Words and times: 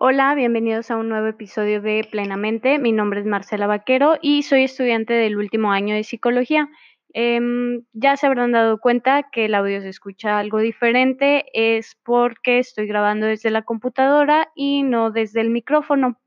Hola, 0.00 0.32
bienvenidos 0.36 0.92
a 0.92 0.96
un 0.96 1.08
nuevo 1.08 1.26
episodio 1.26 1.80
de 1.82 2.06
Plenamente. 2.08 2.78
Mi 2.78 2.92
nombre 2.92 3.18
es 3.18 3.26
Marcela 3.26 3.66
Vaquero 3.66 4.16
y 4.22 4.44
soy 4.44 4.62
estudiante 4.62 5.12
del 5.12 5.36
último 5.36 5.72
año 5.72 5.92
de 5.96 6.04
psicología. 6.04 6.68
Em, 7.14 7.82
ya 7.94 8.16
se 8.16 8.28
habrán 8.28 8.52
dado 8.52 8.78
cuenta 8.78 9.24
que 9.32 9.46
el 9.46 9.56
audio 9.56 9.80
se 9.80 9.88
escucha 9.88 10.38
algo 10.38 10.58
diferente, 10.60 11.46
es 11.52 11.98
porque 12.04 12.60
estoy 12.60 12.86
grabando 12.86 13.26
desde 13.26 13.50
la 13.50 13.62
computadora 13.62 14.52
y 14.54 14.84
no 14.84 15.10
desde 15.10 15.40
el 15.40 15.50
micrófono. 15.50 16.20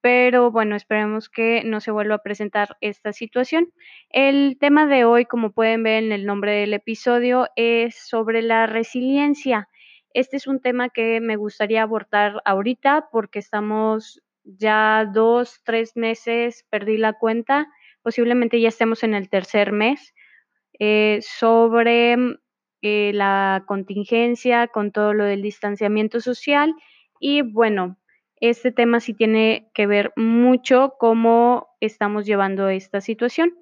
Pero 0.00 0.50
bueno, 0.50 0.74
esperemos 0.74 1.28
que 1.28 1.62
no 1.62 1.80
se 1.80 1.90
vuelva 1.90 2.14
a 2.14 2.22
presentar 2.22 2.78
esta 2.80 3.12
situación. 3.12 3.70
El 4.08 4.56
tema 4.58 4.86
de 4.86 5.04
hoy, 5.04 5.26
como 5.26 5.52
pueden 5.52 5.82
ver 5.82 6.04
en 6.04 6.12
el 6.12 6.24
nombre 6.24 6.52
del 6.52 6.72
episodio, 6.72 7.48
es 7.54 7.96
sobre 7.96 8.40
la 8.40 8.66
resiliencia. 8.66 9.68
Este 10.12 10.36
es 10.36 10.46
un 10.46 10.60
tema 10.60 10.88
que 10.88 11.20
me 11.20 11.36
gustaría 11.36 11.82
abordar 11.82 12.42
ahorita 12.44 13.08
porque 13.12 13.38
estamos 13.38 14.22
ya 14.44 15.08
dos, 15.12 15.60
tres 15.64 15.96
meses, 15.96 16.66
perdí 16.70 16.96
la 16.96 17.12
cuenta, 17.12 17.68
posiblemente 18.02 18.60
ya 18.60 18.68
estemos 18.68 19.04
en 19.04 19.14
el 19.14 19.28
tercer 19.28 19.72
mes, 19.72 20.14
eh, 20.78 21.20
sobre 21.22 22.16
eh, 22.82 23.12
la 23.14 23.64
contingencia 23.66 24.66
con 24.68 24.90
todo 24.90 25.12
lo 25.12 25.24
del 25.24 25.42
distanciamiento 25.42 26.20
social. 26.20 26.74
Y 27.20 27.42
bueno, 27.42 27.98
este 28.40 28.72
tema 28.72 29.00
sí 29.00 29.14
tiene 29.14 29.70
que 29.74 29.86
ver 29.86 30.12
mucho 30.16 30.94
cómo 30.98 31.68
estamos 31.80 32.24
llevando 32.24 32.68
esta 32.68 33.00
situación. 33.00 33.54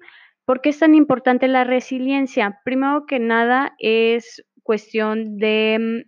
¿Por 0.45 0.61
qué 0.61 0.69
es 0.69 0.79
tan 0.79 0.95
importante 0.95 1.47
la 1.47 1.63
resiliencia? 1.63 2.61
Primero 2.63 3.05
que 3.05 3.19
nada 3.19 3.75
es 3.77 4.43
cuestión 4.63 5.37
de 5.37 6.05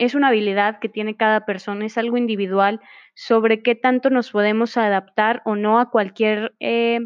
es 0.00 0.14
una 0.14 0.28
habilidad 0.28 0.78
que 0.78 0.88
tiene 0.88 1.14
cada 1.14 1.44
persona, 1.44 1.84
es 1.84 1.98
algo 1.98 2.16
individual 2.16 2.80
sobre 3.14 3.62
qué 3.62 3.74
tanto 3.74 4.08
nos 4.08 4.30
podemos 4.30 4.78
adaptar 4.78 5.42
o 5.44 5.56
no 5.56 5.78
a 5.78 5.90
cualquier 5.90 6.54
eh, 6.58 7.00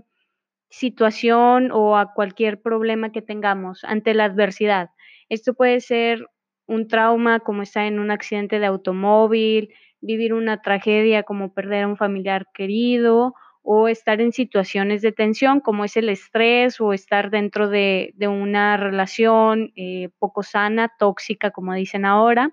situación 0.70 1.72
o 1.72 1.96
a 1.96 2.14
cualquier 2.14 2.62
problema 2.62 3.10
que 3.10 3.20
tengamos 3.20 3.82
ante 3.82 4.14
la 4.14 4.26
adversidad. 4.26 4.90
Esto 5.28 5.54
puede 5.54 5.80
ser 5.80 6.24
un 6.66 6.86
trauma 6.86 7.40
como 7.40 7.62
estar 7.62 7.84
en 7.84 7.98
un 7.98 8.12
accidente 8.12 8.60
de 8.60 8.66
automóvil, 8.66 9.74
vivir 10.00 10.32
una 10.32 10.62
tragedia 10.62 11.24
como 11.24 11.52
perder 11.52 11.84
a 11.84 11.88
un 11.88 11.96
familiar 11.96 12.46
querido 12.54 13.34
o 13.62 13.88
estar 13.88 14.20
en 14.20 14.30
situaciones 14.30 15.02
de 15.02 15.10
tensión 15.10 15.58
como 15.58 15.84
es 15.84 15.96
el 15.96 16.10
estrés 16.10 16.80
o 16.80 16.92
estar 16.92 17.30
dentro 17.30 17.68
de, 17.68 18.14
una 18.20 18.76
relación 18.76 19.72
eh, 19.74 20.10
poco 20.20 20.44
sana, 20.44 20.92
tóxica, 20.96 21.50
como 21.50 21.74
dicen 21.74 22.04
ahora. 22.04 22.52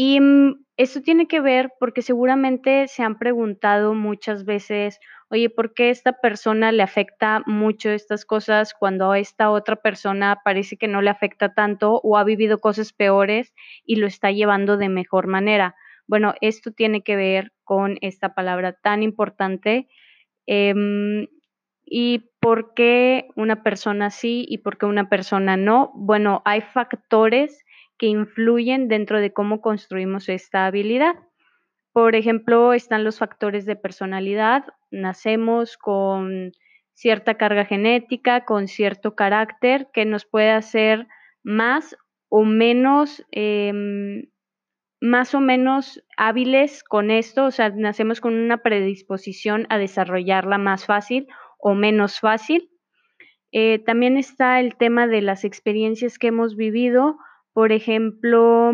Y 0.00 0.20
mm, 0.20 0.64
esto 0.76 1.02
tiene 1.02 1.26
que 1.26 1.40
ver 1.40 1.72
porque 1.80 2.02
seguramente 2.02 2.86
se 2.86 3.02
han 3.02 3.18
preguntado 3.18 3.94
muchas 3.94 4.44
veces, 4.44 5.00
oye, 5.28 5.50
¿por 5.50 5.74
qué 5.74 5.90
esta 5.90 6.12
persona 6.12 6.70
le 6.70 6.84
afecta 6.84 7.42
mucho 7.46 7.90
estas 7.90 8.24
cosas 8.24 8.74
cuando 8.78 9.10
a 9.10 9.18
esta 9.18 9.50
otra 9.50 9.74
persona 9.74 10.40
parece 10.44 10.76
que 10.76 10.86
no 10.86 11.02
le 11.02 11.10
afecta 11.10 11.52
tanto 11.52 12.00
o 12.04 12.16
ha 12.16 12.22
vivido 12.22 12.60
cosas 12.60 12.92
peores 12.92 13.52
y 13.84 13.96
lo 13.96 14.06
está 14.06 14.30
llevando 14.30 14.76
de 14.76 14.88
mejor 14.88 15.26
manera? 15.26 15.74
Bueno, 16.06 16.32
esto 16.42 16.70
tiene 16.70 17.02
que 17.02 17.16
ver 17.16 17.52
con 17.64 17.98
esta 18.00 18.34
palabra 18.34 18.74
tan 18.74 19.02
importante. 19.02 19.88
Em, 20.46 21.26
¿Y 21.90 22.30
por 22.38 22.74
qué 22.74 23.28
una 23.34 23.64
persona 23.64 24.10
sí 24.10 24.44
y 24.48 24.58
por 24.58 24.78
qué 24.78 24.86
una 24.86 25.08
persona 25.08 25.56
no? 25.56 25.90
Bueno, 25.94 26.42
hay 26.44 26.60
factores 26.60 27.64
que 27.98 28.06
influyen 28.06 28.88
dentro 28.88 29.20
de 29.20 29.32
cómo 29.32 29.60
construimos 29.60 30.28
esta 30.28 30.66
habilidad. 30.66 31.16
Por 31.92 32.14
ejemplo, 32.14 32.72
están 32.72 33.04
los 33.04 33.18
factores 33.18 33.66
de 33.66 33.76
personalidad. 33.76 34.64
Nacemos 34.90 35.76
con 35.76 36.52
cierta 36.94 37.34
carga 37.34 37.64
genética, 37.64 38.44
con 38.44 38.68
cierto 38.68 39.14
carácter 39.14 39.88
que 39.92 40.04
nos 40.04 40.24
puede 40.24 40.50
hacer 40.50 41.06
más 41.42 41.96
o 42.28 42.44
menos, 42.44 43.24
em, 43.30 44.30
más 45.00 45.34
o 45.34 45.40
menos 45.40 46.02
hábiles 46.16 46.82
con 46.82 47.10
esto, 47.10 47.46
o 47.46 47.50
sea, 47.50 47.70
nacemos 47.70 48.20
con 48.20 48.34
una 48.34 48.58
predisposición 48.58 49.66
a 49.70 49.78
desarrollarla 49.78 50.58
más 50.58 50.86
fácil 50.86 51.28
o 51.58 51.74
menos 51.74 52.20
fácil. 52.20 52.70
Eh, 53.52 53.78
también 53.78 54.16
está 54.16 54.60
el 54.60 54.76
tema 54.76 55.06
de 55.06 55.22
las 55.22 55.44
experiencias 55.44 56.18
que 56.18 56.28
hemos 56.28 56.56
vivido 56.56 57.16
por 57.58 57.72
ejemplo, 57.72 58.70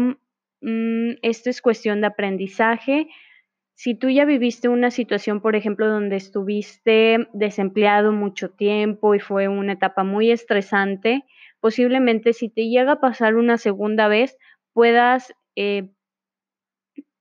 mm, 0.61 1.13
esto 1.23 1.49
es 1.49 1.63
cuestión 1.63 2.03
de 2.03 2.09
aprendizaje. 2.09 3.09
Si 3.73 3.95
tú 3.95 4.11
ya 4.11 4.27
viviste 4.27 4.69
una 4.69 4.91
situación, 4.91 5.41
por 5.41 5.57
ejemplo, 5.57 5.89
donde 5.89 6.17
estuviste 6.17 7.27
desempleado 7.33 8.13
mucho 8.13 8.51
tiempo 8.51 9.15
y 9.15 9.21
fue 9.21 9.49
una 9.49 9.73
etapa 9.73 10.05
muy 10.05 10.31
estresante, 10.31 11.25
posiblemente 11.61 12.35
si 12.35 12.51
te 12.51 12.69
llega 12.69 12.93
a 12.93 13.01
pasar 13.01 13.37
una 13.37 13.57
segunda 13.57 14.07
vez, 14.07 14.37
puedas 14.75 15.33
eh, 15.57 15.89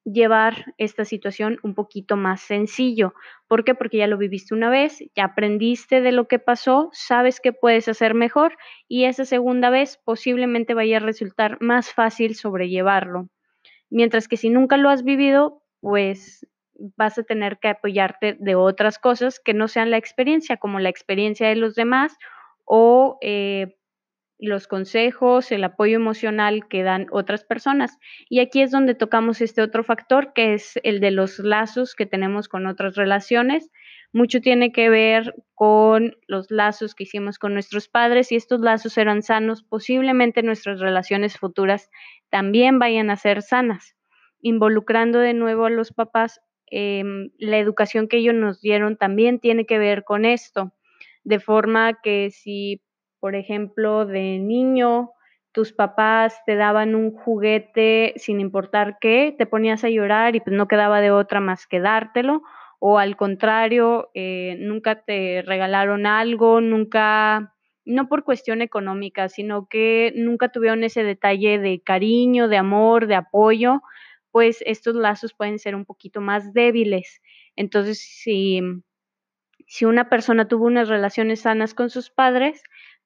llevar 0.06 0.74
esta 0.78 1.06
situación 1.06 1.59
un 1.64 1.75
poquito 1.75 2.18
más 2.18 2.41
sencillo. 2.41 3.14
¿Por 3.47 3.64
qué? 3.64 3.75
Porque 3.75 3.97
ya 3.97 4.08
lo 4.08 4.18
viviste 4.18 4.53
una 4.53 4.69
vez, 4.69 5.03
ya 5.16 5.25
aprendiste 5.25 6.02
de 6.02 6.12
lo 6.12 6.28
que 6.28 6.40
pasó, 6.40 6.90
sabes 6.91 7.40
que 7.40 7.53
puedes 7.53 7.88
hacer 7.88 8.14
mejor 8.14 8.58
y 8.88 9.06
esa 9.06 9.25
segunda 9.25 9.69
vez 9.69 10.00
posiblemente 10.03 10.74
vaya 10.74 10.97
a 10.97 11.02
resultar 11.02 11.58
más 11.62 11.94
fácil 11.94 12.36
sobrellevarlo. 12.36 13.30
Mientras 13.90 14.28
que 14.28 14.38
si 14.38 14.50
nunca 14.50 14.78
lo 14.78 14.90
has 14.90 15.03
vivido, 15.03 15.62
pues 15.80 16.47
vas 16.97 17.18
a 17.18 17.24
tener 17.24 17.59
que 17.59 17.70
apoyarte 17.70 18.35
de 18.40 18.56
otras 18.56 18.97
cosas 19.00 19.40
que 19.40 19.53
no 19.53 19.68
sean 19.68 19.91
la 19.91 19.97
experiencia, 19.97 20.58
como 20.58 20.80
la 20.80 20.90
experiencia 20.90 21.47
de 21.47 21.56
los 21.56 21.75
demás 21.75 22.18
o 22.66 23.18
eh, 23.22 23.75
los 24.39 24.67
consejos, 24.67 25.51
el 25.51 25.63
apoyo 25.63 25.95
emocional 25.95 26.67
que 26.67 26.83
dan 26.83 27.07
otras 27.11 27.44
personas. 27.44 27.97
Y 28.29 28.39
aquí 28.39 28.61
es 28.61 28.71
donde 28.71 28.95
tocamos 28.95 29.41
este 29.41 29.61
otro 29.61 29.83
factor, 29.83 30.33
que 30.33 30.53
es 30.53 30.79
el 30.83 30.99
de 30.99 31.11
los 31.11 31.39
lazos 31.39 31.95
que 31.95 32.05
tenemos 32.05 32.47
con 32.47 32.66
otras 32.67 32.95
relaciones. 32.95 33.69
Mucho 34.11 34.41
tiene 34.41 34.72
que 34.72 34.89
ver 34.89 35.33
con 35.55 36.16
los 36.27 36.51
lazos 36.51 36.93
que 36.93 37.03
hicimos 37.03 37.39
con 37.39 37.53
nuestros 37.53 37.88
padres. 37.88 38.27
Si 38.27 38.35
estos 38.35 38.59
lazos 38.59 38.97
eran 38.97 39.23
sanos, 39.23 39.63
posiblemente 39.63 40.43
nuestras 40.43 40.79
relaciones 40.79 41.38
futuras 41.38 41.89
también 42.29 42.79
vayan 42.79 43.09
a 43.09 43.16
ser 43.16 43.41
sanas. 43.41 43.95
Involucrando 44.41 45.19
de 45.19 45.33
nuevo 45.33 45.66
a 45.66 45.69
los 45.69 45.93
papás, 45.93 46.41
em, 46.67 47.31
la 47.38 47.57
educación 47.57 48.07
que 48.07 48.17
ellos 48.17 48.35
nos 48.35 48.61
dieron 48.61 48.97
también 48.97 49.39
tiene 49.39 49.66
que 49.66 49.79
ver 49.79 50.03
con 50.03 50.25
esto. 50.25 50.73
De 51.23 51.39
forma 51.39 51.99
que 52.03 52.29
si 52.29 52.81
por 53.23 53.35
ejemplo, 53.35 54.06
de 54.06 54.38
niño, 54.38 55.11
tus 55.53 55.72
papás 55.72 56.41
te 56.45 56.57
daban 56.57 56.94
un 56.94 57.13
juguete 57.13 58.11
sin 58.17 58.41
importar 58.41 58.97
qué, 59.00 59.34
te 59.38 59.45
ponías 59.45 59.85
a 59.85 59.89
llorar 59.89 60.35
y 60.35 60.41
pues 60.41 60.53
no 60.53 60.67
quedaba 60.67 61.00
de 61.00 61.09
otra 61.09 61.39
más 61.39 61.66
que 61.66 61.79
dártelo, 61.79 62.41
o 62.79 63.00
al 63.00 63.16
contrario, 63.16 64.11
eh, 64.13 64.57
nunca 64.59 65.06
te 65.06 65.41
regalaron 65.41 66.06
algo, 66.06 66.59
nunca, 66.59 67.56
no 67.85 68.09
por 68.09 68.25
cuestión 68.25 68.61
económica, 68.61 69.29
sino 69.29 69.69
que 69.69 70.11
nunca 70.17 70.50
tuvieron 70.50 70.84
ese 70.84 71.05
detalle 71.05 71.59
de 71.59 71.81
cariño, 71.81 72.50
de 72.50 72.57
amor, 72.57 73.07
de 73.07 73.16
apoyo, 73.16 73.84
pues 74.31 74.61
estos 74.66 74.95
lazos 74.95 75.34
pueden 75.34 75.59
ser 75.59 75.75
un 75.75 75.85
poquito 75.85 76.19
más 76.19 76.51
débiles. 76.51 77.22
Entonces, 77.55 78.01
si, 78.01 78.59
si 79.66 79.85
una 79.85 80.09
persona 80.09 80.50
tuvo 80.50 80.66
unas 80.66 80.90
relaciones 80.90 81.40
sanas 81.40 81.73
con 81.73 81.90
sus 81.90 82.09
padres, 82.09 82.61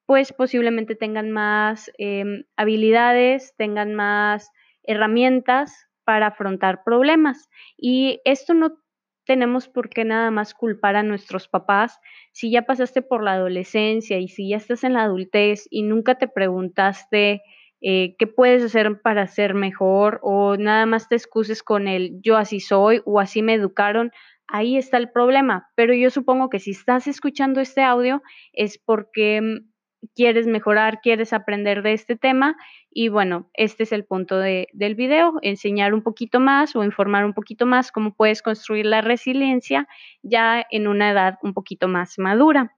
pues 0.08 0.32
posiblemente 0.32 0.94
tengan 0.94 1.30
más 1.30 1.92
em, 1.98 2.44
habilidades, 2.56 3.54
tengan 3.58 3.94
más 3.94 4.50
herramientas 4.82 5.86
para 6.04 6.28
afrontar 6.28 6.82
problemas. 6.82 7.50
Y 7.76 8.22
esto 8.24 8.54
no 8.54 8.78
tenemos 9.26 9.68
por 9.68 9.90
qué 9.90 10.06
nada 10.06 10.30
más 10.30 10.54
culpar 10.54 10.96
a 10.96 11.02
nuestros 11.02 11.46
papás. 11.46 12.00
Si 12.32 12.50
ya 12.50 12.62
pasaste 12.62 13.02
por 13.02 13.22
la 13.22 13.34
adolescencia 13.34 14.18
y 14.18 14.28
si 14.28 14.48
ya 14.48 14.56
estás 14.56 14.82
en 14.82 14.94
la 14.94 15.02
adultez 15.02 15.68
y 15.68 15.82
nunca 15.82 16.14
te 16.14 16.26
preguntaste 16.26 17.42
eh, 17.82 18.16
qué 18.18 18.26
puedes 18.26 18.64
hacer 18.64 19.02
para 19.02 19.26
ser 19.26 19.52
mejor 19.52 20.20
o 20.22 20.56
nada 20.56 20.86
más 20.86 21.10
te 21.10 21.16
excuses 21.16 21.62
con 21.62 21.86
el 21.86 22.18
yo 22.22 22.38
así 22.38 22.60
soy 22.60 23.02
o 23.04 23.20
así 23.20 23.42
me 23.42 23.52
educaron, 23.52 24.10
ahí 24.46 24.78
está 24.78 24.96
el 24.96 25.10
problema. 25.10 25.68
Pero 25.74 25.92
yo 25.92 26.08
supongo 26.08 26.48
que 26.48 26.60
si 26.60 26.70
estás 26.70 27.06
escuchando 27.06 27.60
este 27.60 27.82
audio 27.82 28.22
es 28.54 28.78
porque 28.78 29.42
mm, 29.42 29.77
quieres 30.14 30.46
mejorar, 30.46 31.00
quieres 31.00 31.32
aprender 31.32 31.82
de 31.82 31.92
este 31.92 32.16
tema 32.16 32.56
y 32.90 33.08
bueno, 33.08 33.50
este 33.54 33.82
es 33.82 33.92
el 33.92 34.04
punto 34.04 34.38
de, 34.38 34.68
del 34.72 34.94
video, 34.94 35.34
enseñar 35.42 35.94
un 35.94 36.02
poquito 36.02 36.40
más 36.40 36.76
o 36.76 36.84
informar 36.84 37.24
un 37.24 37.34
poquito 37.34 37.66
más 37.66 37.92
cómo 37.92 38.14
puedes 38.14 38.42
construir 38.42 38.86
la 38.86 39.00
resiliencia 39.00 39.88
ya 40.22 40.64
en 40.70 40.88
una 40.88 41.10
edad 41.10 41.38
un 41.42 41.54
poquito 41.54 41.88
más 41.88 42.18
madura. 42.18 42.74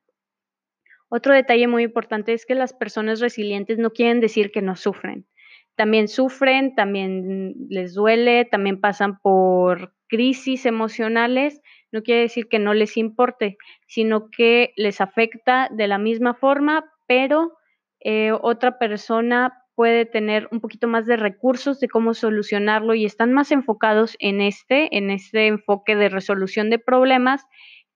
Otro 1.08 1.34
detalle 1.34 1.66
muy 1.66 1.82
importante 1.82 2.32
es 2.32 2.46
que 2.46 2.54
las 2.54 2.72
personas 2.72 3.20
resilientes 3.20 3.78
no 3.78 3.90
quieren 3.90 4.20
decir 4.20 4.52
que 4.52 4.62
no 4.62 4.76
sufren. 4.76 5.26
También 5.74 6.08
sufren, 6.08 6.74
también 6.74 7.54
les 7.68 7.94
duele, 7.94 8.44
también 8.44 8.80
pasan 8.80 9.18
por 9.18 9.94
crisis 10.08 10.66
emocionales, 10.66 11.60
no 11.90 12.02
quiere 12.02 12.22
decir 12.22 12.48
que 12.48 12.58
no 12.58 12.74
les 12.74 12.96
importe, 12.96 13.56
sino 13.86 14.28
que 14.30 14.72
les 14.76 15.00
afecta 15.00 15.68
de 15.72 15.88
la 15.88 15.98
misma 15.98 16.34
forma, 16.34 16.84
pero 17.10 17.58
eh, 17.98 18.30
otra 18.40 18.78
persona 18.78 19.64
puede 19.74 20.06
tener 20.06 20.46
un 20.52 20.60
poquito 20.60 20.86
más 20.86 21.06
de 21.06 21.16
recursos 21.16 21.80
de 21.80 21.88
cómo 21.88 22.14
solucionarlo 22.14 22.94
y 22.94 23.04
están 23.04 23.32
más 23.32 23.50
enfocados 23.50 24.14
en 24.20 24.40
este, 24.40 24.96
en 24.96 25.10
este 25.10 25.48
enfoque 25.48 25.96
de 25.96 26.08
resolución 26.08 26.70
de 26.70 26.78
problemas 26.78 27.44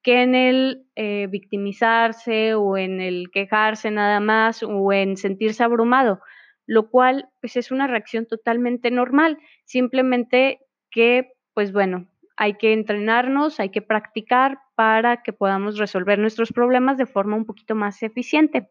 que 0.03 0.23
en 0.23 0.35
el 0.35 0.89
eh, 0.97 1.29
victimizarse 1.31 2.55
o 2.55 2.77
en 2.77 3.01
el 3.01 3.31
quejarse 3.31 3.93
nada 3.93 4.19
más 4.19 4.65
o 4.65 4.93
en 4.93 5.17
sentirse 5.17 5.63
abrumado, 5.63 6.19
lo 6.67 6.91
cual 6.91 7.29
pues 7.41 7.57
es 7.57 7.71
una 7.71 7.87
reacción 7.87 8.27
totalmente 8.27 8.91
normal, 8.91 9.39
simplemente 9.65 10.59
que 10.91 11.35
pues 11.55 11.73
bueno, 11.73 12.09
hay 12.37 12.55
que 12.55 12.73
entrenarnos, 12.73 13.61
hay 13.61 13.69
que 13.69 13.81
practicar 13.81 14.59
para 14.75 15.23
que 15.23 15.33
podamos 15.33 15.79
resolver 15.79 16.19
nuestros 16.19 16.53
problemas 16.53 16.99
de 16.99 17.07
forma 17.07 17.37
un 17.37 17.45
poquito 17.45 17.77
más 17.77 18.03
eficiente. 18.03 18.71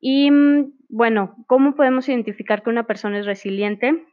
Y 0.00 0.30
mm, 0.30 0.72
bueno, 0.88 1.36
¿cómo 1.46 1.74
podemos 1.74 2.08
identificar 2.08 2.62
que 2.62 2.70
una 2.70 2.86
persona 2.86 3.18
es 3.18 3.26
resiliente? 3.26 4.06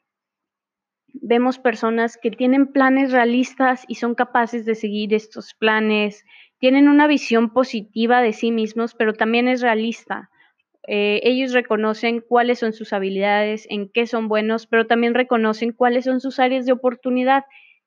Vemos 1.13 1.59
personas 1.59 2.17
que 2.21 2.31
tienen 2.31 2.67
planes 2.67 3.11
realistas 3.11 3.85
y 3.87 3.95
son 3.95 4.15
capaces 4.15 4.65
de 4.65 4.75
seguir 4.75 5.13
estos 5.13 5.53
planes, 5.53 6.25
tienen 6.59 6.89
una 6.89 7.07
visión 7.07 7.53
positiva 7.53 8.21
de 8.21 8.33
sí 8.33 8.51
mismos, 8.51 8.95
pero 8.95 9.13
también 9.13 9.47
es 9.47 9.61
realista. 9.61 10.29
Eh, 10.87 11.21
ellos 11.23 11.53
reconocen 11.53 12.21
cuáles 12.21 12.59
son 12.59 12.73
sus 12.73 12.93
habilidades, 12.93 13.65
en 13.69 13.89
qué 13.89 14.07
son 14.07 14.27
buenos, 14.27 14.67
pero 14.67 14.87
también 14.87 15.13
reconocen 15.13 15.71
cuáles 15.71 16.05
son 16.05 16.19
sus 16.19 16.39
áreas 16.39 16.65
de 16.65 16.73
oportunidad 16.73 17.45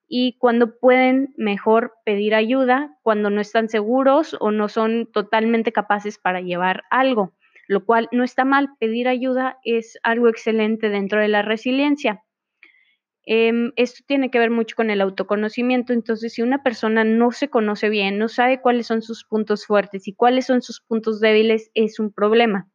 y 0.08 0.36
cuando 0.38 0.78
pueden 0.78 1.34
mejor 1.36 1.92
pedir 2.04 2.34
ayuda, 2.34 2.96
cuando 3.02 3.30
no 3.30 3.40
están 3.40 3.68
seguros 3.68 4.36
o 4.40 4.50
no 4.50 4.68
son 4.68 5.06
totalmente 5.12 5.72
capaces 5.72 6.18
para 6.18 6.40
llevar 6.40 6.84
algo 6.90 7.34
lo 7.68 7.84
cual 7.84 8.08
no 8.10 8.24
está 8.24 8.44
mal. 8.44 8.70
Pedir 8.80 9.06
ayuda 9.06 9.58
es 9.62 9.98
algo 10.02 10.28
excelente 10.28 10.88
dentro 10.88 11.20
de 11.20 11.28
la 11.28 11.42
resiliencia. 11.42 12.24
Em, 13.30 13.72
esto 13.76 14.02
tiene 14.06 14.30
que 14.30 14.38
ver 14.38 14.50
mucho 14.50 14.74
con 14.74 14.88
el 14.88 15.02
autoconocimiento, 15.02 15.92
entonces 15.92 16.32
si 16.32 16.40
una 16.40 16.62
persona 16.62 17.04
no 17.04 17.30
se 17.30 17.48
conoce 17.50 17.90
bien, 17.90 18.16
no 18.18 18.28
sabe 18.28 18.62
cuáles 18.62 18.86
son 18.86 19.02
sus 19.02 19.24
puntos 19.24 19.66
fuertes 19.66 20.08
y 20.08 20.14
cuáles 20.14 20.46
son 20.46 20.62
sus 20.62 20.80
puntos 20.80 21.20
débiles, 21.20 21.70
es 21.74 22.00
un 22.00 22.10
problema. 22.10 22.70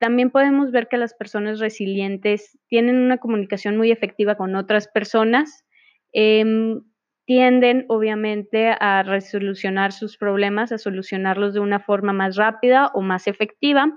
También 0.00 0.30
podemos 0.32 0.72
ver 0.72 0.88
que 0.88 0.96
las 0.96 1.14
personas 1.14 1.60
resilientes 1.60 2.58
tienen 2.66 2.96
una 2.96 3.18
comunicación 3.18 3.76
muy 3.76 3.92
efectiva 3.92 4.34
con 4.34 4.56
otras 4.56 4.88
personas, 4.88 5.64
em, 6.12 6.82
tienden 7.24 7.84
obviamente 7.88 8.74
a 8.80 9.04
resolucionar 9.04 9.92
sus 9.92 10.16
problemas, 10.16 10.72
a 10.72 10.78
solucionarlos 10.78 11.54
de 11.54 11.60
una 11.60 11.78
forma 11.78 12.12
más 12.12 12.34
rápida 12.34 12.90
o 12.92 13.02
más 13.02 13.28
efectiva 13.28 13.96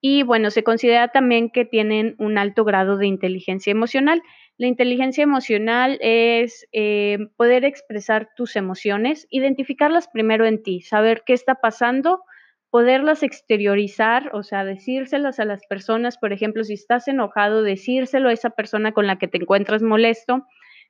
y 0.00 0.22
bueno, 0.22 0.50
se 0.50 0.64
considera 0.64 1.08
también 1.08 1.50
que 1.50 1.64
tienen 1.64 2.14
un 2.18 2.38
alto 2.38 2.64
grado 2.64 2.96
de 2.96 3.06
inteligencia 3.06 3.70
emocional. 3.70 4.22
La 4.56 4.66
inteligencia 4.66 5.22
emocional 5.22 5.98
es 6.00 6.66
eh, 6.72 7.18
poder 7.36 7.64
expresar 7.64 8.30
tus 8.34 8.56
emociones, 8.56 9.26
identificarlas 9.30 10.08
primero 10.08 10.46
en 10.46 10.62
ti, 10.62 10.80
saber 10.80 11.22
qué 11.26 11.34
está 11.34 11.56
pasando, 11.56 12.22
poderlas 12.70 13.22
exteriorizar, 13.22 14.30
o 14.34 14.42
sea, 14.42 14.64
decírselas 14.64 15.38
a 15.38 15.44
las 15.44 15.66
personas, 15.66 16.16
por 16.16 16.32
ejemplo, 16.32 16.64
si 16.64 16.74
estás 16.74 17.06
enojado, 17.08 17.62
decírselo 17.62 18.30
a 18.30 18.32
esa 18.32 18.50
persona 18.50 18.92
con 18.92 19.06
la 19.06 19.18
que 19.18 19.28
te 19.28 19.38
encuentras 19.38 19.82
molesto, 19.82 20.46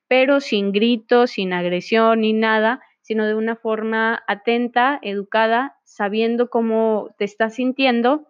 pero 0.07 0.41
sin 0.41 0.73
gritos, 0.73 1.33
sin 1.33 1.53
agresión 1.53 2.21
ni 2.21 2.33
nada, 2.33 2.81
sino 3.01 3.27
de 3.27 3.35
una 3.35 3.57
forma 3.57 4.23
atenta, 4.29 5.01
educada, 5.03 5.77
sabiendo 5.85 6.49
cómo 6.49 7.09
te 7.19 7.25
estás 7.25 7.55
sintiendo 7.55 8.30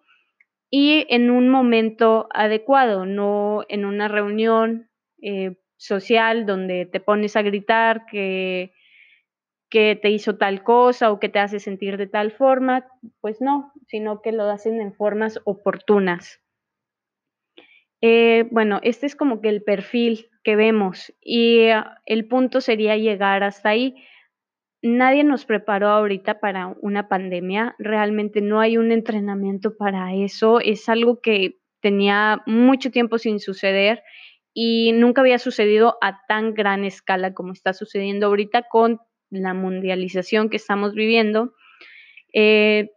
y 0.70 1.04
en 1.08 1.30
un 1.30 1.48
momento 1.48 2.28
adecuado, 2.32 3.04
no 3.04 3.64
en 3.68 3.84
una 3.84 4.06
reunión 4.06 4.88
eh, 5.20 5.56
social 5.76 6.46
donde 6.46 6.86
te 6.86 7.00
pones 7.00 7.34
a 7.36 7.42
gritar 7.42 8.06
que, 8.06 8.72
que 9.68 9.98
te 10.00 10.10
hizo 10.10 10.36
tal 10.36 10.62
cosa 10.62 11.10
o 11.10 11.18
que 11.18 11.28
te 11.28 11.40
hace 11.40 11.58
sentir 11.58 11.96
de 11.96 12.06
tal 12.06 12.30
forma, 12.30 12.86
pues 13.20 13.40
no, 13.40 13.72
sino 13.88 14.22
que 14.22 14.30
lo 14.30 14.44
hacen 14.44 14.80
en 14.80 14.94
formas 14.94 15.40
oportunas. 15.44 16.40
Eh, 18.00 18.48
bueno, 18.50 18.78
este 18.82 19.06
es 19.06 19.16
como 19.16 19.40
que 19.40 19.48
el 19.48 19.62
perfil 19.62 20.30
que 20.42 20.56
vemos 20.56 21.12
y 21.20 21.66
el 22.06 22.28
punto 22.28 22.60
sería 22.60 22.96
llegar 22.96 23.42
hasta 23.42 23.70
ahí 23.70 23.96
nadie 24.82 25.24
nos 25.24 25.44
preparó 25.44 25.88
ahorita 25.88 26.40
para 26.40 26.74
una 26.80 27.08
pandemia, 27.08 27.74
realmente 27.78 28.40
no 28.40 28.60
hay 28.60 28.76
un 28.76 28.92
entrenamiento 28.92 29.76
para 29.76 30.14
eso, 30.14 30.60
es 30.60 30.88
algo 30.88 31.20
que 31.20 31.58
tenía 31.80 32.42
mucho 32.46 32.90
tiempo 32.90 33.18
sin 33.18 33.40
suceder 33.40 34.02
y 34.52 34.92
nunca 34.92 35.20
había 35.20 35.38
sucedido 35.38 35.96
a 36.00 36.20
tan 36.26 36.54
gran 36.54 36.84
escala 36.84 37.34
como 37.34 37.52
está 37.52 37.72
sucediendo 37.72 38.26
ahorita 38.26 38.64
con 38.70 39.00
la 39.30 39.54
mundialización 39.54 40.50
que 40.50 40.56
estamos 40.56 40.94
viviendo. 40.94 41.54
Eh, 42.32 42.90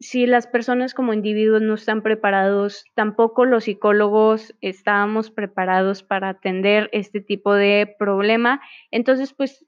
si 0.00 0.26
las 0.26 0.46
personas 0.46 0.92
como 0.92 1.12
individuos 1.12 1.62
no 1.62 1.74
están 1.74 2.02
preparados, 2.02 2.84
tampoco 2.94 3.44
los 3.44 3.64
psicólogos 3.64 4.54
estábamos 4.60 5.30
preparados 5.30 6.02
para 6.02 6.28
atender 6.28 6.90
este 6.92 7.20
tipo 7.20 7.54
de 7.54 7.94
problema. 7.98 8.60
Entonces, 8.90 9.32
pues 9.32 9.66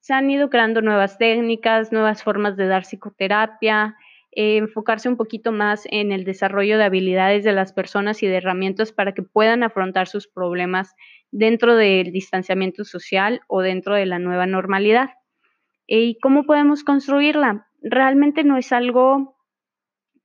se 0.00 0.14
han 0.14 0.30
ido 0.30 0.50
creando 0.50 0.82
nuevas 0.82 1.18
técnicas, 1.18 1.92
nuevas 1.92 2.22
formas 2.22 2.56
de 2.56 2.66
dar 2.66 2.82
psicoterapia, 2.82 3.96
eh, 4.32 4.58
enfocarse 4.58 5.08
un 5.08 5.16
poquito 5.16 5.52
más 5.52 5.82
en 5.90 6.12
el 6.12 6.24
desarrollo 6.24 6.78
de 6.78 6.84
habilidades 6.84 7.44
de 7.44 7.52
las 7.52 7.72
personas 7.72 8.22
y 8.22 8.26
de 8.26 8.36
herramientas 8.36 8.92
para 8.92 9.12
que 9.12 9.22
puedan 9.22 9.62
afrontar 9.62 10.06
sus 10.06 10.28
problemas 10.28 10.94
dentro 11.30 11.74
del 11.76 12.12
distanciamiento 12.12 12.84
social 12.84 13.40
o 13.48 13.60
dentro 13.60 13.94
de 13.94 14.06
la 14.06 14.18
nueva 14.18 14.46
normalidad. 14.46 15.10
¿Y 15.86 16.18
cómo 16.20 16.44
podemos 16.44 16.84
construirla? 16.84 17.66
Realmente 17.82 18.44
no 18.44 18.56
es 18.56 18.72
algo 18.72 19.36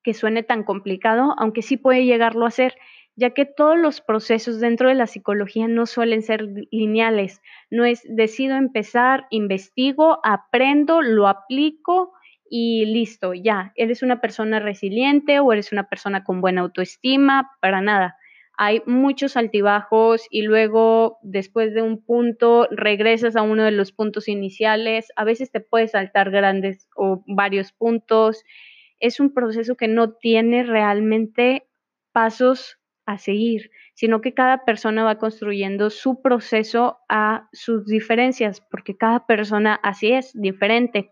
que 0.03 0.13
suene 0.13 0.43
tan 0.43 0.63
complicado, 0.63 1.33
aunque 1.39 1.63
sí 1.63 1.77
puede 1.77 2.05
llegarlo 2.05 2.45
a 2.45 2.51
ser 2.51 2.75
ya 3.15 3.29
que 3.31 3.45
todos 3.45 3.77
los 3.77 4.01
procesos 4.01 4.59
dentro 4.59 4.89
de 4.89 4.95
la 4.95 5.07
psicología 5.07 5.67
no 5.67 5.85
suelen 5.85 6.21
ser 6.21 6.45
lineales. 6.71 7.41
No 7.69 7.85
es 7.85 8.01
decido 8.07 8.55
empezar, 8.55 9.25
investigo, 9.29 10.19
aprendo, 10.23 11.01
lo 11.01 11.27
aplico 11.27 12.13
y 12.49 12.85
listo, 12.85 13.33
ya, 13.33 13.71
eres 13.75 14.03
una 14.03 14.21
persona 14.21 14.59
resiliente 14.59 15.39
o 15.39 15.51
eres 15.51 15.71
una 15.71 15.89
persona 15.89 16.23
con 16.23 16.41
buena 16.41 16.61
autoestima, 16.61 17.51
para 17.59 17.81
nada. 17.81 18.17
Hay 18.57 18.81
muchos 18.85 19.35
altibajos 19.35 20.27
y 20.29 20.43
luego 20.43 21.17
después 21.21 21.73
de 21.73 21.81
un 21.81 22.03
punto 22.03 22.67
regresas 22.71 23.35
a 23.35 23.41
uno 23.41 23.63
de 23.63 23.71
los 23.71 23.91
puntos 23.91 24.29
iniciales. 24.29 25.11
A 25.17 25.25
veces 25.25 25.51
te 25.51 25.59
puedes 25.59 25.91
saltar 25.91 26.31
grandes 26.31 26.87
o 26.95 27.23
varios 27.27 27.73
puntos. 27.73 28.43
Es 28.99 29.19
un 29.19 29.33
proceso 29.33 29.75
que 29.75 29.89
no 29.89 30.13
tiene 30.13 30.63
realmente 30.63 31.67
pasos 32.13 32.77
a 33.05 33.17
seguir, 33.17 33.71
sino 33.93 34.21
que 34.21 34.33
cada 34.33 34.65
persona 34.65 35.03
va 35.03 35.17
construyendo 35.17 35.89
su 35.89 36.21
proceso 36.21 36.99
a 37.07 37.47
sus 37.53 37.85
diferencias, 37.85 38.61
porque 38.69 38.97
cada 38.97 39.25
persona 39.25 39.79
así 39.83 40.11
es, 40.11 40.31
diferente. 40.33 41.11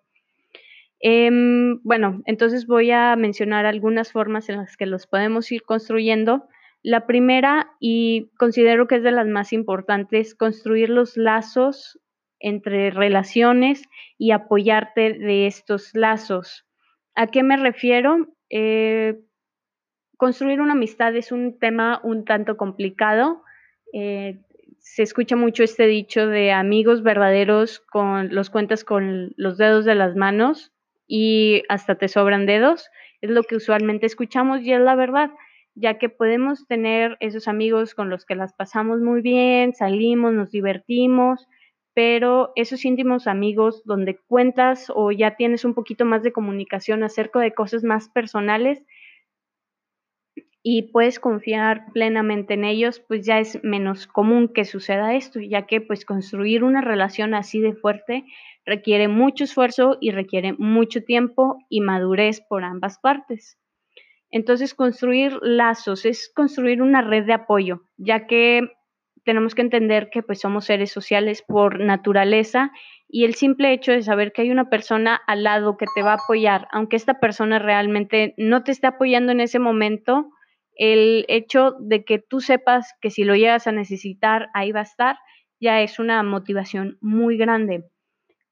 Em, 0.99 1.81
bueno, 1.83 2.21
entonces 2.25 2.65
voy 2.65 2.91
a 2.91 3.15
mencionar 3.15 3.65
algunas 3.65 4.11
formas 4.11 4.47
en 4.49 4.57
las 4.57 4.77
que 4.77 4.85
los 4.85 5.05
podemos 5.05 5.51
ir 5.51 5.63
construyendo. 5.63 6.47
La 6.81 7.05
primera, 7.05 7.71
y 7.79 8.31
considero 8.37 8.87
que 8.87 8.95
es 8.95 9.03
de 9.03 9.11
las 9.11 9.27
más 9.27 9.53
importantes, 9.53 10.33
construir 10.35 10.89
los 10.89 11.17
lazos 11.17 11.99
entre 12.39 12.89
relaciones 12.89 13.83
y 14.17 14.31
apoyarte 14.31 15.13
de 15.13 15.47
estos 15.47 15.91
lazos. 15.93 16.65
¿A 17.15 17.27
qué 17.27 17.43
me 17.43 17.57
refiero? 17.57 18.27
Eh, 18.49 19.19
construir 20.23 20.61
una 20.61 20.71
amistad 20.71 21.13
es 21.17 21.33
un 21.33 21.59
tema 21.59 21.99
un 22.01 22.23
tanto 22.23 22.55
complicado. 22.55 23.43
Eh, 23.91 24.39
se 24.79 25.03
escucha 25.03 25.35
mucho 25.35 25.65
este 25.65 25.85
dicho 25.85 26.27
de 26.27 26.53
amigos 26.53 27.03
verdaderos 27.03 27.81
con 27.81 28.33
los 28.33 28.49
cuentas 28.49 28.85
con 28.85 29.33
los 29.35 29.57
dedos 29.57 29.83
de 29.83 29.95
las 29.95 30.15
manos 30.15 30.71
y 31.07 31.63
hasta 31.67 31.95
te 31.95 32.07
sobran 32.07 32.45
dedos. 32.45 32.89
Es 33.19 33.31
lo 33.31 33.43
que 33.43 33.57
usualmente 33.57 34.05
escuchamos 34.05 34.61
y 34.61 34.71
es 34.71 34.79
la 34.79 34.95
verdad, 34.95 35.29
ya 35.75 35.97
que 35.97 36.07
podemos 36.07 36.67
tener 36.67 37.17
esos 37.19 37.49
amigos 37.49 37.93
con 37.93 38.09
los 38.09 38.25
que 38.25 38.35
las 38.35 38.53
pasamos 38.53 39.01
muy 39.01 39.19
bien, 39.19 39.73
salimos, 39.73 40.31
nos 40.31 40.51
divertimos, 40.51 41.49
pero 41.93 42.53
esos 42.55 42.85
íntimos 42.85 43.27
amigos 43.27 43.83
donde 43.83 44.15
cuentas 44.29 44.89
o 44.95 45.11
ya 45.11 45.35
tienes 45.35 45.65
un 45.65 45.73
poquito 45.73 46.05
más 46.05 46.23
de 46.23 46.31
comunicación 46.31 47.03
acerca 47.03 47.41
de 47.41 47.53
cosas 47.53 47.83
más 47.83 48.07
personales, 48.07 48.85
y 50.63 50.93
puedes 50.93 51.19
confiar 51.19 51.91
plenamente 51.91 52.53
en 52.53 52.63
ellos, 52.63 53.01
pues 53.05 53.25
ya 53.25 53.37
es 53.39 53.61
menos 53.63 54.07
común 54.07 54.47
que 54.47 54.63
suceda 54.63 55.13
esto, 55.13 55.41
ya 55.41 55.67
que 55.67 55.81
pues 55.81 56.05
construir 56.05 56.63
una 56.63 56.79
relación 56.79 57.33
así 57.33 57.59
de 57.59 57.73
fuerte 57.73 58.23
requiere 58.65 59.09
mucho 59.09 59.43
esfuerzo 59.43 59.97
y 59.99 60.11
requiere 60.11 60.53
mucho 60.53 61.03
tiempo 61.03 61.57
y 61.67 61.81
madurez 61.81 62.39
por 62.47 62.63
ambas 62.63 62.97
partes. 62.97 63.59
Entonces, 64.31 64.73
construir 64.73 65.37
lazos 65.41 66.05
es 66.05 66.31
construir 66.33 66.81
una 66.81 67.01
red 67.01 67.25
de 67.25 67.33
apoyo, 67.33 67.81
ya 67.97 68.25
que 68.25 68.61
tenemos 69.25 69.55
que 69.55 69.61
entender 69.61 70.09
que 70.09 70.23
pues 70.23 70.39
somos 70.39 70.65
seres 70.65 70.91
sociales 70.91 71.43
por 71.45 71.79
naturaleza 71.81 72.71
y 73.07 73.25
el 73.25 73.35
simple 73.35 73.73
hecho 73.73 73.91
de 73.91 74.01
saber 74.01 74.31
que 74.31 74.41
hay 74.41 74.49
una 74.49 74.69
persona 74.69 75.19
al 75.27 75.43
lado 75.43 75.77
que 75.77 75.85
te 75.93 76.01
va 76.01 76.13
a 76.13 76.15
apoyar, 76.23 76.67
aunque 76.71 76.95
esta 76.95 77.19
persona 77.19 77.59
realmente 77.59 78.33
no 78.37 78.63
te 78.63 78.71
esté 78.71 78.87
apoyando 78.87 79.31
en 79.31 79.39
ese 79.39 79.59
momento, 79.59 80.29
el 80.75 81.25
hecho 81.27 81.75
de 81.79 82.03
que 82.03 82.19
tú 82.19 82.39
sepas 82.41 82.93
que 83.01 83.09
si 83.09 83.23
lo 83.23 83.35
llegas 83.35 83.67
a 83.67 83.71
necesitar, 83.71 84.49
ahí 84.53 84.71
va 84.71 84.81
a 84.81 84.83
estar, 84.83 85.17
ya 85.59 85.81
es 85.81 85.99
una 85.99 86.21
motivación 86.23 86.97
muy 87.01 87.37
grande. 87.37 87.85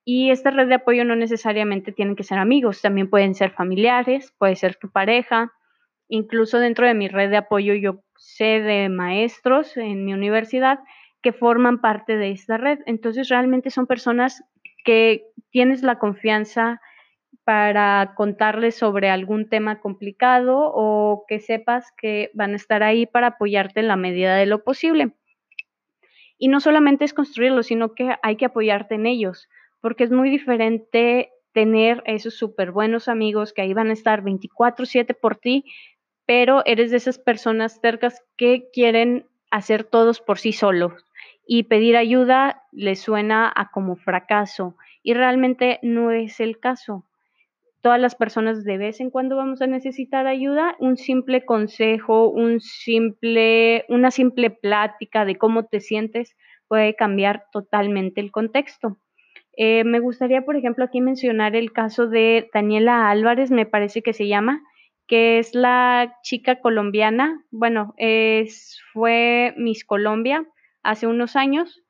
Y 0.04 0.32
esta 0.32 0.52
red 0.52 0.68
de 0.68 0.76
apoyo 0.76 1.06
no 1.06 1.16
necesariamente 1.16 1.92
tienen 1.92 2.16
que 2.16 2.24
ser 2.24 2.40
amigos, 2.40 2.82
también 2.82 3.10
pueden 3.10 3.36
ser 3.36 3.52
familiares, 3.52 4.34
puede 4.38 4.56
ser 4.56 4.76
tu 4.76 4.92
pareja. 4.92 5.52
Incluso 6.08 6.60
dentro 6.60 6.88
de 6.88 6.94
mi 6.94 7.08
red 7.08 7.30
de 7.30 7.38
apoyo 7.38 7.74
yo 7.74 8.04
sé 8.18 8.62
de 8.62 8.90
maestros 8.90 9.78
en 9.78 10.04
mi 10.06 10.14
universidad 10.14 10.80
que 11.22 11.34
forman 11.34 11.82
parte 11.82 12.18
de 12.18 12.32
esta 12.32 12.58
red. 12.58 12.80
Entonces 12.86 13.30
realmente 13.30 13.70
son 13.70 13.86
personas 13.86 14.44
que 14.84 15.24
tienes 15.52 15.84
la 15.84 16.00
confianza 16.00 16.82
para 17.52 18.14
contarles 18.16 18.78
sobre 18.78 19.10
algún 19.10 19.50
tema 19.50 19.82
complicado 19.82 20.72
o 20.74 21.26
que 21.28 21.42
sepas 21.42 21.92
que 21.98 22.32
van 22.34 22.54
a 22.54 22.56
estar 22.56 22.82
ahí 22.82 23.06
para 23.06 23.28
apoyarte 23.28 23.82
en 23.82 23.90
la 23.90 23.98
medida 23.98 24.38
de 24.38 24.46
lo 24.46 24.64
posible. 24.64 25.12
Y 26.38 26.48
no 26.48 26.62
solamente 26.62 27.04
es 27.04 27.14
construirlo, 27.14 27.62
sino 27.62 27.94
que 27.94 28.16
hay 28.24 28.38
que 28.38 28.46
apoyarte 28.46 28.96
en 28.96 29.06
ellos, 29.06 29.50
porque 29.82 30.06
es 30.06 30.12
muy 30.12 30.30
diferente 30.30 31.34
tener 31.52 32.02
esos 32.06 32.36
súper 32.36 32.72
buenos 32.72 33.10
amigos 33.10 33.52
que 33.52 33.64
ahí 33.64 33.74
van 33.74 33.90
a 33.90 33.94
estar 34.00 34.22
24/7 34.22 35.14
por 35.14 35.36
ti, 35.36 35.66
pero 36.26 36.64
eres 36.66 36.90
de 36.90 36.98
esas 36.98 37.20
personas 37.20 37.82
cercas 37.82 38.24
que 38.38 38.70
quieren 38.72 39.28
hacer 39.50 39.84
todos 39.84 40.22
por 40.22 40.40
sí 40.40 40.54
solos 40.54 40.94
y 41.46 41.64
pedir 41.64 41.98
ayuda 41.98 42.64
les 42.72 43.02
suena 43.02 43.52
a 43.54 43.72
como 43.72 43.98
fracaso 43.98 44.78
y 45.04 45.16
realmente 45.16 45.80
no 45.82 46.12
es 46.12 46.40
el 46.40 46.58
caso 46.58 47.04
todas 47.82 48.00
las 48.00 48.16
personas 48.16 48.64
de 48.64 48.78
vez 48.78 49.00
en 49.00 49.10
cuando 49.10 49.36
vamos 49.36 49.62
a 49.62 49.68
necesitar 49.68 50.28
ayuda, 50.28 50.76
un 50.80 50.98
simple 50.98 51.46
consejo, 51.46 52.30
un 52.30 52.60
simple, 52.60 53.86
una 53.90 54.12
simple 54.12 54.50
plática 54.52 55.26
de 55.26 55.38
cómo 55.38 55.66
te 55.66 55.80
sientes 55.80 56.36
puede 56.68 56.96
cambiar 56.96 57.46
totalmente 57.52 58.22
el 58.22 58.32
contexto. 58.32 58.98
Eh, 59.58 59.84
me 59.84 60.00
gustaría, 60.00 60.44
por 60.44 60.56
ejemplo, 60.56 60.86
aquí 60.86 61.02
mencionar 61.02 61.56
el 61.56 61.74
caso 61.74 62.08
de 62.08 62.50
Daniela 62.54 63.10
Álvarez, 63.10 63.52
me 63.52 63.66
parece 63.66 64.02
que 64.02 64.14
se 64.14 64.28
llama, 64.28 64.62
que 65.06 65.40
es 65.40 65.54
la 65.54 66.16
chica 66.24 66.62
colombiana, 66.62 67.44
bueno, 67.52 67.94
es, 67.98 68.80
fue 68.94 69.54
Miss 69.58 69.84
Colombia 69.84 70.46
hace 70.84 71.08
unos 71.08 71.36
años. 71.36 71.84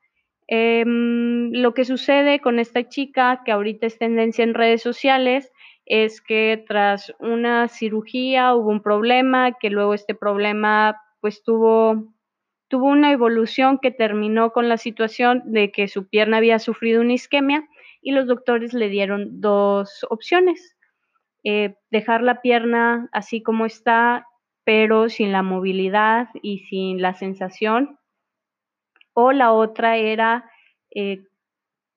Em, 0.48 1.52
lo 1.52 1.74
que 1.74 1.86
sucede 1.86 2.40
con 2.40 2.58
esta 2.58 2.90
chica, 2.90 3.42
que 3.46 3.52
ahorita 3.52 3.86
es 3.86 4.00
tendencia 4.00 4.44
en 4.44 4.56
redes 4.56 4.82
sociales, 4.82 5.52
es 5.86 6.22
que 6.22 6.64
tras 6.68 7.14
una 7.20 7.68
cirugía 7.68 8.56
hubo 8.56 8.70
un 8.70 8.82
problema, 8.82 9.54
que 9.60 9.70
luego 9.70 9.94
este 9.94 10.16
problema 10.16 11.02
pues 11.20 11.44
tuvo, 11.44 12.14
tuvo 12.68 12.88
una 12.88 13.12
evolución 13.12 13.80
que 13.80 13.92
terminó 13.92 14.52
con 14.52 14.70
la 14.70 14.78
situación 14.78 15.44
de 15.46 15.72
que 15.72 15.88
su 15.88 16.08
pierna 16.08 16.38
había 16.38 16.60
sufrido 16.60 17.02
una 17.02 17.14
isquemia 17.14 17.68
y 18.02 18.12
los 18.12 18.28
doctores 18.28 18.74
le 18.74 18.90
dieron 18.90 19.42
dos 19.42 20.06
opciones. 20.10 20.76
Eh, 21.44 21.76
dejar 21.90 22.22
la 22.22 22.42
pierna 22.42 23.10
así 23.12 23.42
como 23.42 23.66
está, 23.66 24.28
pero 24.64 25.10
sin 25.10 25.32
la 25.32 25.44
movilidad 25.44 26.30
y 26.42 26.60
sin 26.60 27.02
la 27.02 27.14
sensación. 27.14 27.98
O 29.14 29.32
la 29.32 29.52
otra 29.52 29.98
era 29.98 30.50
eh, 30.96 31.24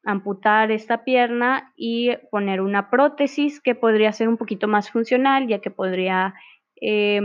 amputar 0.05 0.71
esta 0.71 1.05
pierna 1.05 1.73
y 1.77 2.11
poner 2.31 2.61
una 2.61 2.91
prótesis 2.91 3.61
que 3.61 3.75
podría 3.75 4.13
ser 4.13 4.29
un 4.29 4.37
poquito 4.37 4.69
más 4.69 4.91
funcional, 4.91 5.49
ya 5.49 5.61
que 5.61 5.71
podría 5.71 6.35
eh, 6.81 7.21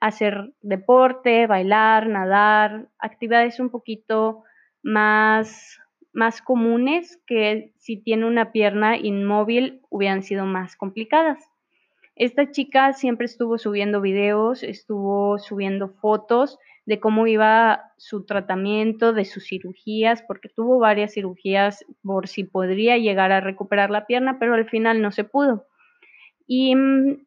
hacer 0.00 0.52
deporte, 0.62 1.46
bailar, 1.46 2.08
nadar, 2.08 2.88
actividades 2.98 3.60
un 3.60 3.70
poquito 3.70 4.44
más, 4.82 5.78
más 6.12 6.40
comunes 6.40 7.20
que 7.26 7.72
si 7.76 7.96
tiene 7.96 8.26
una 8.26 8.52
pierna 8.52 8.96
inmóvil 8.96 9.82
hubieran 9.90 10.22
sido 10.22 10.46
más 10.46 10.76
complicadas. 10.76 11.48
Esta 12.14 12.50
chica 12.50 12.92
siempre 12.92 13.26
estuvo 13.26 13.58
subiendo 13.58 14.00
videos, 14.00 14.62
estuvo 14.62 15.38
subiendo 15.38 15.88
fotos 15.88 16.58
de 16.84 17.00
cómo 17.00 17.26
iba 17.26 17.92
su 17.96 18.24
tratamiento, 18.24 19.12
de 19.12 19.24
sus 19.24 19.46
cirugías, 19.46 20.22
porque 20.22 20.48
tuvo 20.48 20.78
varias 20.78 21.14
cirugías 21.14 21.84
por 22.02 22.28
si 22.28 22.44
podría 22.44 22.98
llegar 22.98 23.30
a 23.32 23.40
recuperar 23.40 23.90
la 23.90 24.06
pierna, 24.06 24.38
pero 24.38 24.54
al 24.54 24.68
final 24.68 25.00
no 25.00 25.12
se 25.12 25.24
pudo. 25.24 25.66
Y 26.46 26.74
mm, 26.74 27.24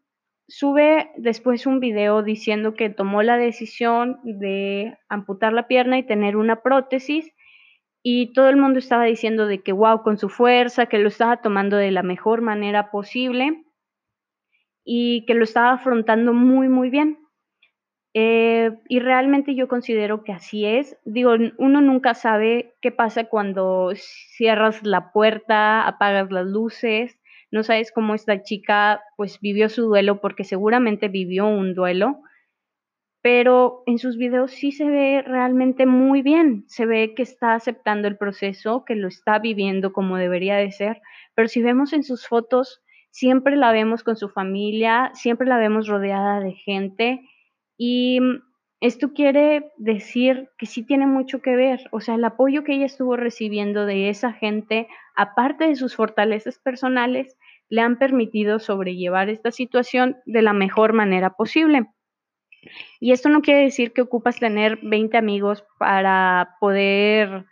sube 0.47 1.11
después 1.17 1.65
un 1.65 1.79
video 1.79 2.21
diciendo 2.21 2.73
que 2.73 2.89
tomó 2.89 3.23
la 3.23 3.37
decisión 3.37 4.19
de 4.23 4.97
amputar 5.09 5.53
la 5.53 5.67
pierna 5.67 5.97
y 5.97 6.03
tener 6.03 6.35
una 6.35 6.61
prótesis 6.61 7.31
y 8.07 8.33
todo 8.33 8.49
el 8.49 8.57
mundo 8.57 8.77
estaba 8.77 9.05
diciendo 9.05 9.47
de 9.47 9.63
que 9.63 9.71
wow, 9.71 10.03
con 10.03 10.19
su 10.19 10.29
fuerza, 10.29 10.85
que 10.85 10.99
lo 10.99 11.07
estaba 11.07 11.41
tomando 11.41 11.75
de 11.77 11.89
la 11.89 12.03
mejor 12.03 12.41
manera 12.41 12.91
posible 12.91 13.65
y 14.83 15.25
que 15.25 15.33
lo 15.33 15.43
estaba 15.43 15.71
afrontando 15.71 16.31
muy, 16.31 16.69
muy 16.69 16.91
bien. 16.91 17.24
Eh, 18.17 18.71
y 18.87 18.99
realmente 18.99 19.55
yo 19.55 19.67
considero 19.67 20.23
que 20.23 20.31
así 20.31 20.65
es. 20.65 20.97
Digo, 21.03 21.33
uno 21.57 21.81
nunca 21.81 22.13
sabe 22.13 22.73
qué 22.81 22.93
pasa 22.93 23.25
cuando 23.25 23.91
cierras 24.37 24.81
la 24.83 25.11
puerta, 25.11 25.85
apagas 25.85 26.31
las 26.31 26.47
luces, 26.47 27.19
no 27.51 27.63
sabes 27.63 27.91
cómo 27.91 28.15
esta 28.15 28.41
chica 28.41 29.01
pues 29.17 29.41
vivió 29.41 29.67
su 29.67 29.83
duelo 29.83 30.21
porque 30.21 30.45
seguramente 30.45 31.09
vivió 31.09 31.45
un 31.45 31.75
duelo, 31.75 32.21
pero 33.21 33.83
en 33.85 33.99
sus 33.99 34.15
videos 34.15 34.51
sí 34.51 34.71
se 34.71 34.89
ve 34.89 35.21
realmente 35.21 35.85
muy 35.85 36.21
bien, 36.21 36.63
se 36.67 36.85
ve 36.85 37.15
que 37.15 37.23
está 37.23 37.53
aceptando 37.53 38.07
el 38.07 38.17
proceso, 38.17 38.85
que 38.85 38.95
lo 38.95 39.09
está 39.09 39.39
viviendo 39.39 39.91
como 39.91 40.15
debería 40.15 40.55
de 40.55 40.71
ser, 40.71 41.01
pero 41.33 41.49
si 41.49 41.61
vemos 41.61 41.91
en 41.91 42.03
sus 42.03 42.25
fotos, 42.25 42.81
siempre 43.11 43.57
la 43.57 43.73
vemos 43.73 44.03
con 44.03 44.15
su 44.15 44.29
familia, 44.29 45.11
siempre 45.15 45.47
la 45.47 45.57
vemos 45.57 45.87
rodeada 45.87 46.39
de 46.39 46.53
gente 46.53 47.21
y 47.77 48.19
mm, 48.19 48.41
esto 48.81 49.13
quiere 49.13 49.71
decir 49.77 50.49
que 50.57 50.65
sí 50.65 50.83
tiene 50.83 51.07
mucho 51.07 51.41
que 51.41 51.55
ver, 51.55 51.81
o 51.91 52.01
sea, 52.01 52.15
el 52.15 52.23
apoyo 52.23 52.63
que 52.63 52.73
ella 52.73 52.85
estuvo 52.85 53.15
recibiendo 53.15 53.85
de 53.85 54.09
esa 54.09 54.33
gente, 54.33 54.87
aparte 55.15 55.67
de 55.67 55.75
sus 55.75 55.95
fortalezas 55.95 56.59
personales, 56.59 57.37
le 57.69 57.81
han 57.81 57.97
permitido 57.97 58.59
sobrellevar 58.59 59.29
esta 59.29 59.51
situación 59.51 60.17
de 60.25 60.41
la 60.41 60.53
mejor 60.53 60.93
manera 60.93 61.31
posible. 61.31 61.87
Y 62.99 63.11
esto 63.11 63.29
no 63.29 63.41
quiere 63.41 63.61
decir 63.61 63.93
que 63.93 64.01
ocupas 64.01 64.39
tener 64.39 64.79
20 64.81 65.17
amigos 65.17 65.63
para 65.79 66.55
poder, 66.59 67.45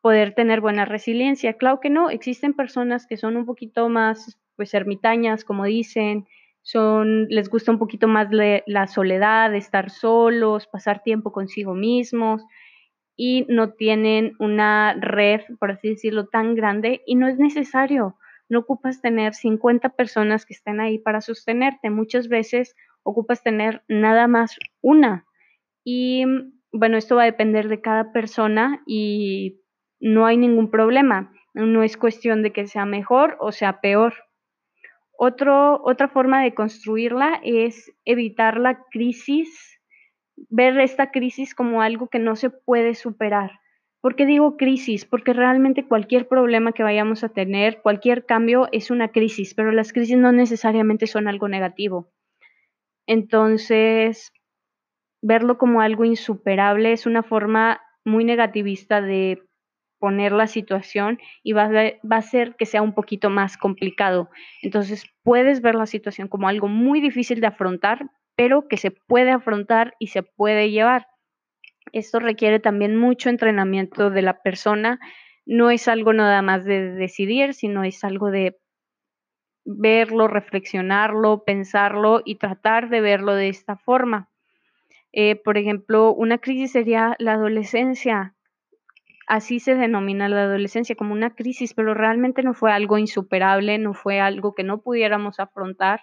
poder 0.00 0.34
tener 0.34 0.60
buena 0.60 0.84
resiliencia. 0.84 1.54
Claro 1.54 1.80
que 1.80 1.90
no, 1.90 2.10
existen 2.10 2.54
personas 2.54 3.06
que 3.06 3.16
son 3.16 3.36
un 3.36 3.46
poquito 3.46 3.88
más 3.88 4.38
pues 4.56 4.72
ermitañas, 4.74 5.44
como 5.44 5.64
dicen, 5.64 6.26
son, 6.64 7.26
les 7.28 7.50
gusta 7.50 7.70
un 7.70 7.78
poquito 7.78 8.08
más 8.08 8.28
la 8.30 8.86
soledad, 8.86 9.54
estar 9.54 9.90
solos, 9.90 10.66
pasar 10.66 11.02
tiempo 11.02 11.30
consigo 11.30 11.74
mismos 11.74 12.42
y 13.16 13.44
no 13.50 13.74
tienen 13.74 14.32
una 14.38 14.94
red, 14.98 15.42
por 15.60 15.72
así 15.72 15.90
decirlo, 15.90 16.26
tan 16.28 16.54
grande 16.54 17.02
y 17.06 17.16
no 17.16 17.28
es 17.28 17.38
necesario. 17.38 18.16
No 18.48 18.60
ocupas 18.60 19.02
tener 19.02 19.34
50 19.34 19.90
personas 19.90 20.46
que 20.46 20.54
estén 20.54 20.80
ahí 20.80 20.98
para 20.98 21.20
sostenerte. 21.20 21.90
Muchas 21.90 22.28
veces 22.28 22.74
ocupas 23.02 23.42
tener 23.42 23.82
nada 23.86 24.26
más 24.26 24.56
una. 24.80 25.26
Y 25.84 26.24
bueno, 26.72 26.96
esto 26.96 27.16
va 27.16 27.24
a 27.24 27.26
depender 27.26 27.68
de 27.68 27.82
cada 27.82 28.10
persona 28.10 28.82
y 28.86 29.60
no 30.00 30.24
hay 30.24 30.38
ningún 30.38 30.70
problema. 30.70 31.30
No 31.52 31.82
es 31.82 31.98
cuestión 31.98 32.42
de 32.42 32.52
que 32.52 32.66
sea 32.66 32.86
mejor 32.86 33.36
o 33.38 33.52
sea 33.52 33.82
peor 33.82 34.14
otra 35.18 36.08
forma 36.12 36.42
de 36.42 36.54
construirla 36.54 37.40
es 37.44 37.92
evitar 38.04 38.58
la 38.58 38.84
crisis, 38.90 39.80
ver 40.48 40.78
esta 40.80 41.10
crisis 41.10 41.54
como 41.54 41.82
algo 41.82 42.08
que 42.08 42.18
no 42.18 42.36
se 42.36 42.50
puede 42.50 42.94
superar. 42.94 43.60
¿Por 44.00 44.16
qué 44.16 44.26
digo 44.26 44.56
crisis? 44.56 45.06
Porque 45.06 45.32
realmente 45.32 45.86
cualquier 45.86 46.28
problema 46.28 46.72
que 46.72 46.82
vayamos 46.82 47.24
a 47.24 47.30
tener, 47.30 47.80
cualquier 47.80 48.26
cambio 48.26 48.68
es 48.70 48.90
una 48.90 49.08
crisis, 49.08 49.54
pero 49.54 49.72
las 49.72 49.92
crisis 49.94 50.18
no 50.18 50.30
necesariamente 50.32 51.06
son 51.06 51.26
algo 51.26 51.48
negativo. 51.48 52.12
Entonces, 53.06 54.32
verlo 55.22 55.56
como 55.56 55.80
algo 55.80 56.04
insuperable 56.04 56.92
es 56.92 57.06
una 57.06 57.22
forma 57.22 57.80
muy 58.04 58.24
negativista 58.24 59.00
de 59.00 59.43
poner 60.04 60.32
la 60.32 60.48
situación 60.48 61.18
y 61.42 61.54
va 61.54 61.62
a, 61.62 61.70
va 61.70 62.16
hacer 62.18 62.56
que 62.56 62.66
sea 62.66 62.82
un 62.82 62.92
poquito 62.92 63.30
más 63.30 63.56
complicado. 63.56 64.28
Entonces, 64.60 65.06
puedes 65.22 65.62
ver 65.62 65.76
la 65.76 65.86
situación 65.86 66.28
como 66.28 66.46
algo 66.46 66.68
muy 66.68 67.00
difícil 67.00 67.40
de 67.40 67.46
afrontar, 67.46 68.10
pero 68.36 68.68
que 68.68 68.76
se 68.76 68.90
puede 68.90 69.30
afrontar 69.30 69.94
y 69.98 70.08
se 70.08 70.22
puede 70.22 70.70
llevar. 70.70 71.06
Esto 71.92 72.20
requiere 72.20 72.60
también 72.60 72.96
mucho 72.96 73.30
entrenamiento 73.30 74.10
de 74.10 74.20
la 74.20 74.42
persona. 74.42 75.00
No 75.46 75.70
es 75.70 75.88
algo 75.88 76.12
nada 76.12 76.42
más 76.42 76.66
de 76.66 76.90
decidir, 76.90 77.54
sino 77.54 77.82
es 77.82 78.04
algo 78.04 78.30
de 78.30 78.58
verlo, 79.64 80.28
reflexionarlo, 80.28 81.44
pensarlo 81.46 82.20
y 82.22 82.34
tratar 82.34 82.90
de 82.90 83.00
verlo 83.00 83.34
de 83.34 83.48
esta 83.48 83.78
forma. 83.78 84.28
Eh, 85.12 85.36
por 85.36 85.56
ejemplo, 85.56 86.12
una 86.12 86.36
crisis 86.36 86.72
sería 86.72 87.16
la 87.18 87.32
adolescencia. 87.32 88.33
Así 89.26 89.60
se 89.60 89.74
denomina 89.74 90.28
la 90.28 90.42
adolescencia 90.44 90.96
como 90.96 91.12
una 91.12 91.34
crisis, 91.34 91.74
pero 91.74 91.94
realmente 91.94 92.42
no 92.42 92.54
fue 92.54 92.72
algo 92.72 92.98
insuperable, 92.98 93.78
no 93.78 93.94
fue 93.94 94.20
algo 94.20 94.54
que 94.54 94.64
no 94.64 94.82
pudiéramos 94.82 95.40
afrontar. 95.40 96.00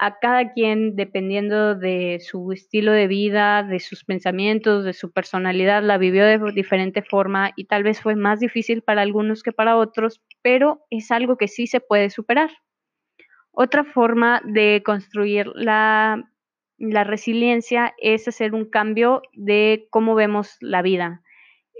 A 0.00 0.18
cada 0.20 0.52
quien, 0.52 0.94
dependiendo 0.94 1.74
de 1.74 2.20
su 2.20 2.52
estilo 2.52 2.92
de 2.92 3.08
vida, 3.08 3.64
de 3.64 3.80
sus 3.80 4.04
pensamientos, 4.04 4.84
de 4.84 4.92
su 4.92 5.10
personalidad, 5.12 5.82
la 5.82 5.98
vivió 5.98 6.24
de 6.24 6.38
diferente 6.52 7.02
forma 7.02 7.50
y 7.56 7.64
tal 7.64 7.82
vez 7.82 8.00
fue 8.00 8.14
más 8.14 8.38
difícil 8.38 8.82
para 8.82 9.02
algunos 9.02 9.42
que 9.42 9.52
para 9.52 9.76
otros, 9.76 10.22
pero 10.40 10.82
es 10.90 11.10
algo 11.10 11.36
que 11.36 11.48
sí 11.48 11.66
se 11.66 11.80
puede 11.80 12.10
superar. 12.10 12.50
Otra 13.50 13.84
forma 13.84 14.40
de 14.44 14.82
construir 14.84 15.48
la 15.54 16.24
la 16.78 17.02
resiliencia 17.02 17.92
es 17.98 18.28
hacer 18.28 18.54
un 18.54 18.70
cambio 18.70 19.20
de 19.32 19.88
cómo 19.90 20.14
vemos 20.14 20.56
la 20.60 20.80
vida. 20.80 21.22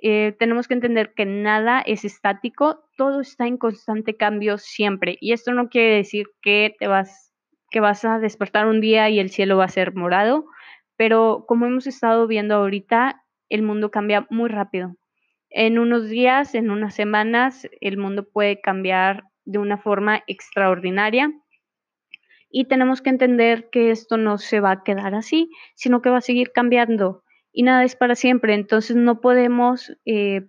Eh, 0.03 0.37
tenemos 0.39 0.69
que 0.69 0.75
entender 0.75 1.13
que 1.15 1.27
nada 1.27 1.81
es 1.81 2.05
estático, 2.05 2.85
todo 2.97 3.21
está 3.21 3.47
en 3.47 3.57
constante 3.57 4.17
cambio 4.17 4.59
siempre. 4.59 5.19
Y 5.21 5.33
esto 5.33 5.53
no 5.53 5.69
quiere 5.69 5.97
decir 5.97 6.27
que 6.41 6.75
te 6.79 6.87
vas, 6.87 7.33
que 7.71 7.81
vas 7.81 8.05
a 8.05 8.19
despertar 8.19 8.67
un 8.67 8.81
día 8.81 9.11
y 9.11 9.19
el 9.19 9.31
cielo 9.31 9.57
va 9.57 9.65
a 9.65 9.69
ser 9.69 9.95
morado, 9.95 10.47
pero 10.97 11.45
como 11.49 11.67
hemos 11.67 11.87
estado 11.87 12.27
viendo 12.27 12.55
ahorita, 12.55 13.25
el 13.49 13.63
mundo 13.63 13.91
cambia 13.91 14.27
muy 14.31 14.49
rápido. 14.49 14.95
En 15.51 15.79
unos 15.79 16.09
días, 16.09 16.55
en 16.55 16.71
unas 16.71 16.95
semanas, 16.95 17.69
el 17.81 17.97
mundo 17.97 18.29
puede 18.29 18.61
cambiar 18.61 19.25
de 19.45 19.59
una 19.59 19.79
forma 19.79 20.23
extraordinaria 20.27 21.33
y 22.51 22.67
tenemos 22.67 23.03
que 23.03 23.11
entender 23.11 23.69
que 23.71 23.91
esto 23.91 24.17
no 24.17 24.39
se 24.39 24.61
va 24.61 24.73
a 24.73 24.83
quedar 24.83 25.15
así, 25.15 25.51
sino 25.75 26.03
que 26.03 26.11
va 26.11 26.19
a 26.19 26.23
seguir 26.23 26.53
cambiando 26.53 27.23
y 27.59 27.65
nada 27.65 27.83
es 27.83 27.97
para 27.97 28.15
siempre. 28.15 28.55
Entonces 28.55 28.95
no 28.95 29.21
podemos 29.21 29.93
eh, 30.05 30.47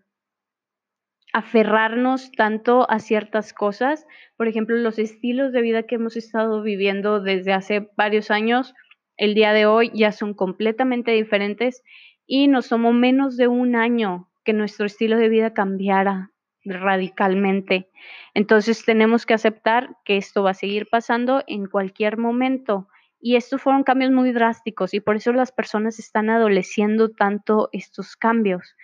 aferrarnos 1.33 2.31
tanto 2.33 2.87
a 2.87 2.99
ciertas 2.99 3.51
cosas. 3.51 4.05
Por 4.37 4.47
ejemplo, 4.47 4.75
los 4.75 4.99
estilos 4.99 5.51
de 5.51 5.63
vida 5.63 5.87
que 5.87 5.95
hemos 5.95 6.15
estado 6.15 6.61
viviendo 6.61 7.19
desde 7.19 7.51
hace 7.51 7.89
varios 7.97 8.29
años, 8.29 8.75
el 9.17 9.33
día 9.33 9.53
de 9.53 9.65
hoy 9.65 9.89
ya 9.95 10.11
son 10.11 10.35
completamente 10.35 11.09
diferentes 11.09 11.81
y 12.27 12.47
nos 12.47 12.69
tomó 12.69 12.93
menos 12.93 13.37
de 13.37 13.47
un 13.47 13.75
año 13.75 14.29
que 14.45 14.53
nuestro 14.53 14.85
estilo 14.85 15.17
de 15.17 15.29
vida 15.29 15.51
cambiara 15.51 16.29
radicalmente. 16.63 17.89
Entonces 18.35 18.85
tenemos 18.85 19.25
que 19.25 19.33
aceptar 19.33 19.97
que 20.05 20.17
esto 20.17 20.43
va 20.43 20.51
a 20.51 20.53
seguir 20.53 20.87
pasando 20.91 21.43
en 21.47 21.65
cualquier 21.65 22.17
momento. 22.17 22.87
Y 23.19 23.35
estos 23.35 23.61
fueron 23.61 23.83
cambios 23.83 24.11
muy 24.11 24.31
drásticos 24.31 24.93
y 24.93 24.99
por 24.99 25.17
eso 25.17 25.33
las 25.33 25.51
personas 25.51 25.99
están 25.99 26.29
adoleciendo 26.29 27.09
tanto 27.09 27.69
estos 27.71 28.15
cambios. 28.15 28.75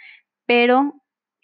Pero 0.45 0.93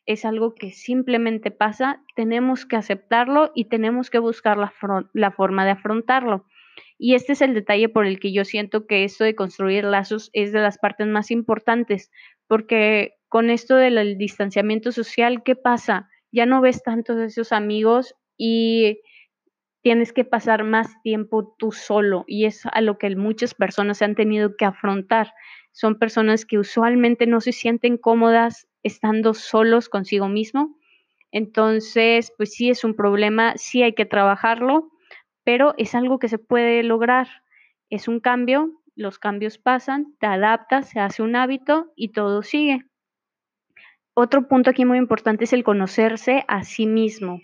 es 0.05 0.25
algo 0.25 0.55
que 0.55 0.71
simplemente 0.71 1.51
pasa, 1.51 2.03
tenemos 2.15 2.65
que 2.65 2.75
aceptarlo 2.75 3.51
y 3.55 3.65
tenemos 3.65 4.09
que 4.09 4.19
buscar 4.19 4.57
la, 4.57 4.73
la, 5.13 5.31
forma 5.31 5.63
de 5.63 5.71
afrontarlo. 5.71 6.45
Y 6.97 7.15
este 7.15 7.33
es 7.33 7.41
el 7.41 7.53
detalle 7.53 7.87
por 7.89 8.05
el 8.05 8.19
que 8.19 8.33
yo 8.33 8.45
siento 8.45 8.87
que 8.87 9.03
esto 9.03 9.23
de 9.23 9.35
construir 9.35 9.85
lazos 9.85 10.29
es 10.33 10.51
de 10.51 10.59
las 10.59 10.77
partes 10.77 11.07
más 11.07 11.31
importantes, 11.31 12.11
porque 12.47 13.15
con 13.29 13.49
esto 13.49 13.75
del 13.75 14.17
distanciamiento 14.17 14.91
social, 14.91 15.43
¿qué 15.43 15.55
pasa? 15.55 16.09
ya 16.31 16.45
no 16.45 16.61
ves 16.61 16.83
tantos 16.83 17.17
de 17.17 17.25
esos 17.25 17.51
amigos 17.51 18.15
y 18.37 19.01
tienes 19.81 20.13
que 20.13 20.23
pasar 20.23 20.63
más 20.63 21.01
tiempo 21.01 21.55
tú 21.57 21.71
solo 21.71 22.23
y 22.27 22.45
es 22.45 22.65
a 22.71 22.81
lo 22.81 22.97
que 22.97 23.15
muchas 23.15 23.53
personas 23.53 24.01
han 24.01 24.15
tenido 24.15 24.55
que 24.55 24.65
afrontar. 24.65 25.33
Son 25.71 25.97
personas 25.97 26.45
que 26.45 26.59
usualmente 26.59 27.25
no 27.27 27.41
se 27.41 27.51
sienten 27.51 27.97
cómodas 27.97 28.67
estando 28.83 29.33
solos 29.33 29.89
consigo 29.89 30.27
mismo. 30.27 30.75
Entonces, 31.31 32.33
pues 32.37 32.53
sí 32.53 32.69
es 32.69 32.83
un 32.83 32.95
problema, 32.95 33.53
sí 33.55 33.83
hay 33.83 33.93
que 33.93 34.05
trabajarlo, 34.05 34.91
pero 35.43 35.73
es 35.77 35.95
algo 35.95 36.19
que 36.19 36.27
se 36.27 36.37
puede 36.37 36.83
lograr. 36.83 37.27
Es 37.89 38.07
un 38.07 38.19
cambio, 38.19 38.81
los 38.95 39.17
cambios 39.17 39.57
pasan, 39.57 40.15
te 40.19 40.27
adaptas, 40.27 40.89
se 40.89 40.99
hace 40.99 41.23
un 41.23 41.35
hábito 41.35 41.91
y 41.95 42.09
todo 42.09 42.43
sigue. 42.43 42.85
Otro 44.13 44.47
punto 44.47 44.69
aquí 44.69 44.83
muy 44.85 44.97
importante 44.97 45.45
es 45.45 45.53
el 45.53 45.63
conocerse 45.63 46.43
a 46.47 46.63
sí 46.63 46.85
mismo. 46.85 47.39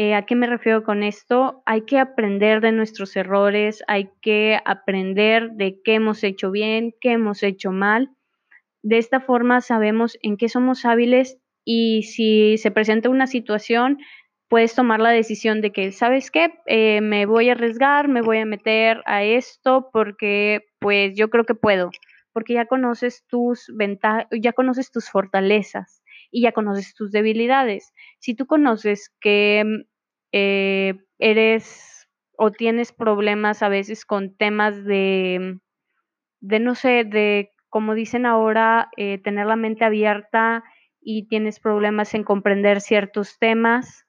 Eh, 0.00 0.14
¿A 0.14 0.26
qué 0.26 0.36
me 0.36 0.46
refiero 0.46 0.84
con 0.84 1.02
esto? 1.02 1.64
Hay 1.66 1.80
que 1.80 1.98
aprender 1.98 2.60
de 2.60 2.70
nuestros 2.70 3.16
errores, 3.16 3.82
hay 3.88 4.10
que 4.22 4.60
aprender 4.64 5.50
de 5.54 5.80
qué 5.82 5.94
hemos 5.94 6.22
hecho 6.22 6.52
bien, 6.52 6.94
qué 7.00 7.10
hemos 7.10 7.42
hecho 7.42 7.72
mal. 7.72 8.08
De 8.84 8.98
esta 8.98 9.18
forma 9.18 9.60
sabemos 9.60 10.16
en 10.22 10.36
qué 10.36 10.48
somos 10.48 10.84
hábiles 10.84 11.38
y 11.64 12.04
si 12.04 12.58
se 12.58 12.70
presenta 12.70 13.10
una 13.10 13.26
situación, 13.26 13.98
puedes 14.48 14.72
tomar 14.76 15.00
la 15.00 15.10
decisión 15.10 15.62
de 15.62 15.72
que, 15.72 15.90
¿sabes 15.90 16.30
qué? 16.30 16.54
Eh, 16.66 17.00
me 17.00 17.26
voy 17.26 17.48
a 17.48 17.54
arriesgar, 17.54 18.06
me 18.06 18.22
voy 18.22 18.38
a 18.38 18.46
meter 18.46 19.02
a 19.04 19.24
esto 19.24 19.90
porque 19.92 20.60
pues 20.78 21.16
yo 21.16 21.28
creo 21.28 21.42
que 21.42 21.56
puedo, 21.56 21.90
porque 22.32 22.54
ya 22.54 22.66
conoces 22.66 23.24
tus 23.26 23.64
ventajas, 23.76 24.28
ya 24.30 24.52
conoces 24.52 24.92
tus 24.92 25.10
fortalezas 25.10 25.97
y 26.30 26.42
ya 26.42 26.52
conoces 26.52 26.94
tus 26.94 27.10
debilidades. 27.12 27.92
Si 28.18 28.34
tú 28.34 28.46
conoces 28.46 29.14
que 29.20 29.64
mm, 29.64 29.82
eh, 30.32 30.94
eres 31.18 32.08
o 32.36 32.52
tienes 32.52 32.92
problemas 32.92 33.62
a 33.62 33.68
veces 33.68 34.04
con 34.04 34.36
temas 34.36 34.84
de, 34.84 35.58
de 36.40 36.60
no 36.60 36.74
sé, 36.74 37.04
de 37.04 37.52
como 37.68 37.94
dicen 37.94 38.26
ahora, 38.26 38.88
eh, 38.96 39.18
tener 39.18 39.46
la 39.46 39.56
mente 39.56 39.84
abierta 39.84 40.64
y 41.00 41.28
tienes 41.28 41.60
problemas 41.60 42.14
en 42.14 42.24
comprender 42.24 42.80
ciertos 42.80 43.38
temas 43.38 44.06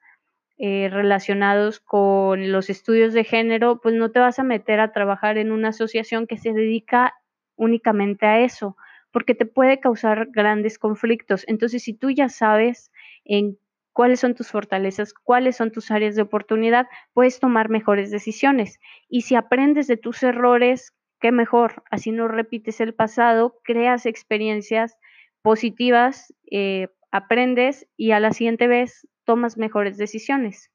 eh, 0.58 0.90
relacionados 0.92 1.80
con 1.80 2.52
los 2.52 2.70
estudios 2.70 3.14
de 3.14 3.24
género, 3.24 3.80
pues 3.82 3.96
no 3.96 4.12
te 4.12 4.20
vas 4.20 4.40
a 4.40 4.44
meter 4.44 4.80
a 4.80 4.92
trabajar 4.92 5.38
en 5.38 5.52
una 5.52 5.70
asociación 5.70 6.28
que 6.28 6.38
se 6.38 6.54
dedica 6.54 7.16
únicamente 7.56 8.26
a 8.26 8.42
eso 8.42 8.78
porque 9.12 9.36
te 9.36 9.46
puede 9.46 9.80
causar 9.80 10.28
grandes 10.32 10.78
conflictos. 10.78 11.44
Entonces, 11.48 11.84
si 11.84 11.94
tú 11.94 12.10
ya 12.10 12.30
sabes 12.30 12.92
en 13.26 13.58
cuáles 13.94 14.20
son 14.20 14.36
tus 14.36 14.50
fortalezas, 14.52 15.14
cuáles 15.14 15.58
son 15.58 15.72
tus 15.72 15.92
áreas 15.92 16.16
de 16.16 16.22
oportunidad, 16.22 16.88
puedes 17.14 17.40
tomar 17.40 17.70
mejores 17.70 18.12
decisiones. 18.12 18.80
Y 19.10 19.22
si 19.22 19.36
aprendes 19.36 19.88
de 19.88 19.98
tus 19.98 20.24
errores, 20.24 20.94
qué 21.20 21.32
mejor, 21.32 21.84
así 21.92 22.12
no 22.12 22.28
repites 22.28 22.80
el 22.80 22.94
pasado, 22.94 23.60
creas 23.64 24.06
experiencias 24.06 24.98
positivas, 25.42 26.34
eh, 26.52 26.88
aprendes 27.12 27.88
y 27.98 28.12
a 28.12 28.20
la 28.20 28.32
siguiente 28.32 28.68
vez 28.68 29.08
tomas 29.26 29.58
mejores 29.58 29.98
decisiones. 29.98 30.72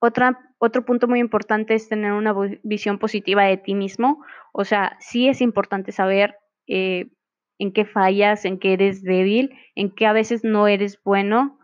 Otra, 0.00 0.38
otro 0.58 0.84
punto 0.84 1.08
muy 1.08 1.18
importante 1.18 1.74
es 1.74 1.88
tener 1.88 2.12
una 2.12 2.34
visión 2.62 2.98
positiva 2.98 3.44
de 3.44 3.56
ti 3.56 3.74
mismo. 3.74 4.24
O 4.52 4.64
sea, 4.64 4.96
sí 5.00 5.28
es 5.28 5.40
importante 5.40 5.90
saber 5.90 6.36
eh, 6.68 7.08
en 7.58 7.72
qué 7.72 7.84
fallas, 7.84 8.44
en 8.44 8.58
qué 8.58 8.74
eres 8.74 9.02
débil, 9.02 9.54
en 9.74 9.90
qué 9.90 10.06
a 10.06 10.12
veces 10.12 10.44
no 10.44 10.68
eres 10.68 11.00
bueno, 11.02 11.58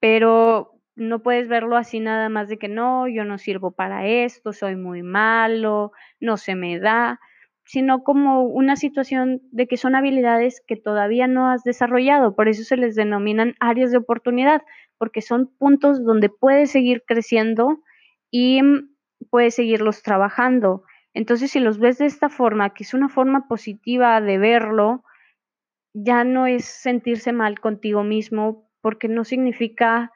pero 0.00 0.72
no 0.96 1.22
puedes 1.22 1.48
verlo 1.48 1.76
así 1.76 2.00
nada 2.00 2.28
más 2.28 2.48
de 2.48 2.58
que 2.58 2.68
no, 2.68 3.06
yo 3.06 3.24
no 3.24 3.38
sirvo 3.38 3.72
para 3.72 4.06
esto, 4.06 4.52
soy 4.52 4.76
muy 4.76 5.02
malo, 5.02 5.92
no 6.20 6.38
se 6.38 6.54
me 6.54 6.78
da, 6.78 7.20
sino 7.64 8.02
como 8.02 8.44
una 8.44 8.76
situación 8.76 9.42
de 9.50 9.66
que 9.66 9.76
son 9.76 9.94
habilidades 9.94 10.62
que 10.66 10.76
todavía 10.76 11.26
no 11.26 11.50
has 11.50 11.64
desarrollado, 11.64 12.34
por 12.34 12.48
eso 12.48 12.64
se 12.64 12.76
les 12.76 12.94
denominan 12.94 13.54
áreas 13.60 13.90
de 13.90 13.98
oportunidad, 13.98 14.62
porque 14.98 15.20
son 15.20 15.50
puntos 15.58 16.02
donde 16.04 16.30
puedes 16.30 16.70
seguir 16.70 17.02
creciendo 17.06 17.80
y 18.30 18.60
puedes 19.30 19.54
seguirlos 19.54 20.02
trabajando. 20.02 20.84
Entonces, 21.16 21.50
si 21.50 21.60
los 21.60 21.78
ves 21.78 21.96
de 21.96 22.04
esta 22.04 22.28
forma, 22.28 22.74
que 22.74 22.84
es 22.84 22.92
una 22.92 23.08
forma 23.08 23.48
positiva 23.48 24.20
de 24.20 24.36
verlo, 24.36 25.02
ya 25.94 26.24
no 26.24 26.46
es 26.46 26.66
sentirse 26.66 27.32
mal 27.32 27.58
contigo 27.58 28.04
mismo, 28.04 28.68
porque 28.82 29.08
no 29.08 29.24
significa 29.24 30.12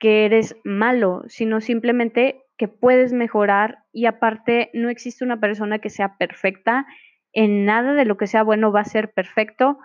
que 0.00 0.24
eres 0.24 0.56
malo, 0.64 1.22
sino 1.28 1.60
simplemente 1.60 2.42
que 2.58 2.66
puedes 2.66 3.12
mejorar 3.12 3.84
y 3.92 4.06
aparte 4.06 4.70
no 4.74 4.88
existe 4.88 5.24
una 5.24 5.38
persona 5.38 5.78
que 5.78 5.88
sea 5.88 6.18
perfecta 6.18 6.84
en 7.32 7.64
nada 7.64 7.94
de 7.94 8.04
lo 8.04 8.16
que 8.16 8.26
sea 8.26 8.42
bueno 8.42 8.72
va 8.72 8.80
a 8.80 8.86
ser 8.86 9.12
perfecto 9.12 9.78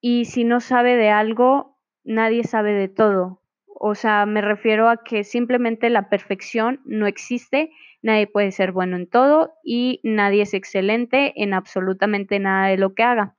y 0.00 0.24
si 0.24 0.42
no 0.42 0.58
sabe 0.58 0.96
de 0.96 1.10
algo, 1.10 1.78
nadie 2.02 2.42
sabe 2.42 2.72
de 2.72 2.88
todo. 2.88 3.42
O 3.66 3.94
sea, 3.94 4.26
me 4.26 4.40
refiero 4.40 4.88
a 4.88 5.04
que 5.04 5.22
simplemente 5.22 5.88
la 5.88 6.08
perfección 6.08 6.80
no 6.84 7.06
existe, 7.06 7.70
nadie 8.02 8.26
puede 8.26 8.52
ser 8.52 8.72
bueno 8.72 8.96
en 8.96 9.08
todo 9.08 9.54
y 9.64 10.00
nadie 10.02 10.42
es 10.42 10.54
excelente 10.54 11.32
en 11.36 11.54
absolutamente 11.54 12.38
nada 12.38 12.68
de 12.68 12.76
lo 12.76 12.94
que 12.94 13.02
haga. 13.02 13.36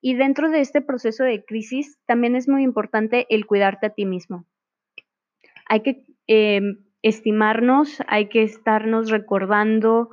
Y 0.00 0.14
dentro 0.14 0.50
de 0.50 0.60
este 0.60 0.82
proceso 0.82 1.24
de 1.24 1.44
crisis 1.44 1.98
también 2.06 2.36
es 2.36 2.48
muy 2.48 2.62
importante 2.62 3.26
el 3.30 3.46
cuidarte 3.46 3.86
a 3.86 3.90
ti 3.90 4.04
mismo. 4.04 4.44
Hay 5.66 5.80
que 5.80 6.04
em, 6.26 6.84
estimarnos, 7.02 8.02
hay 8.06 8.28
que 8.28 8.42
estarnos 8.42 9.10
recordando 9.10 10.10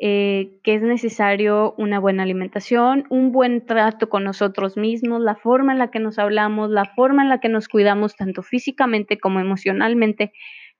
eh, 0.00 0.58
que 0.64 0.74
es 0.74 0.82
necesario 0.82 1.74
una 1.78 2.00
buena 2.00 2.24
alimentación, 2.24 3.04
un 3.08 3.30
buen 3.30 3.66
trato 3.66 4.08
con 4.08 4.24
nosotros 4.24 4.76
mismos, 4.76 5.20
la 5.20 5.36
forma 5.36 5.72
en 5.72 5.78
la 5.78 5.92
que 5.92 6.00
nos 6.00 6.18
hablamos, 6.18 6.70
la 6.70 6.86
forma 6.86 7.22
en 7.22 7.28
la 7.28 7.38
que 7.38 7.48
nos 7.48 7.68
cuidamos 7.68 8.16
tanto 8.16 8.42
físicamente 8.42 9.20
como 9.20 9.38
emocionalmente, 9.38 10.32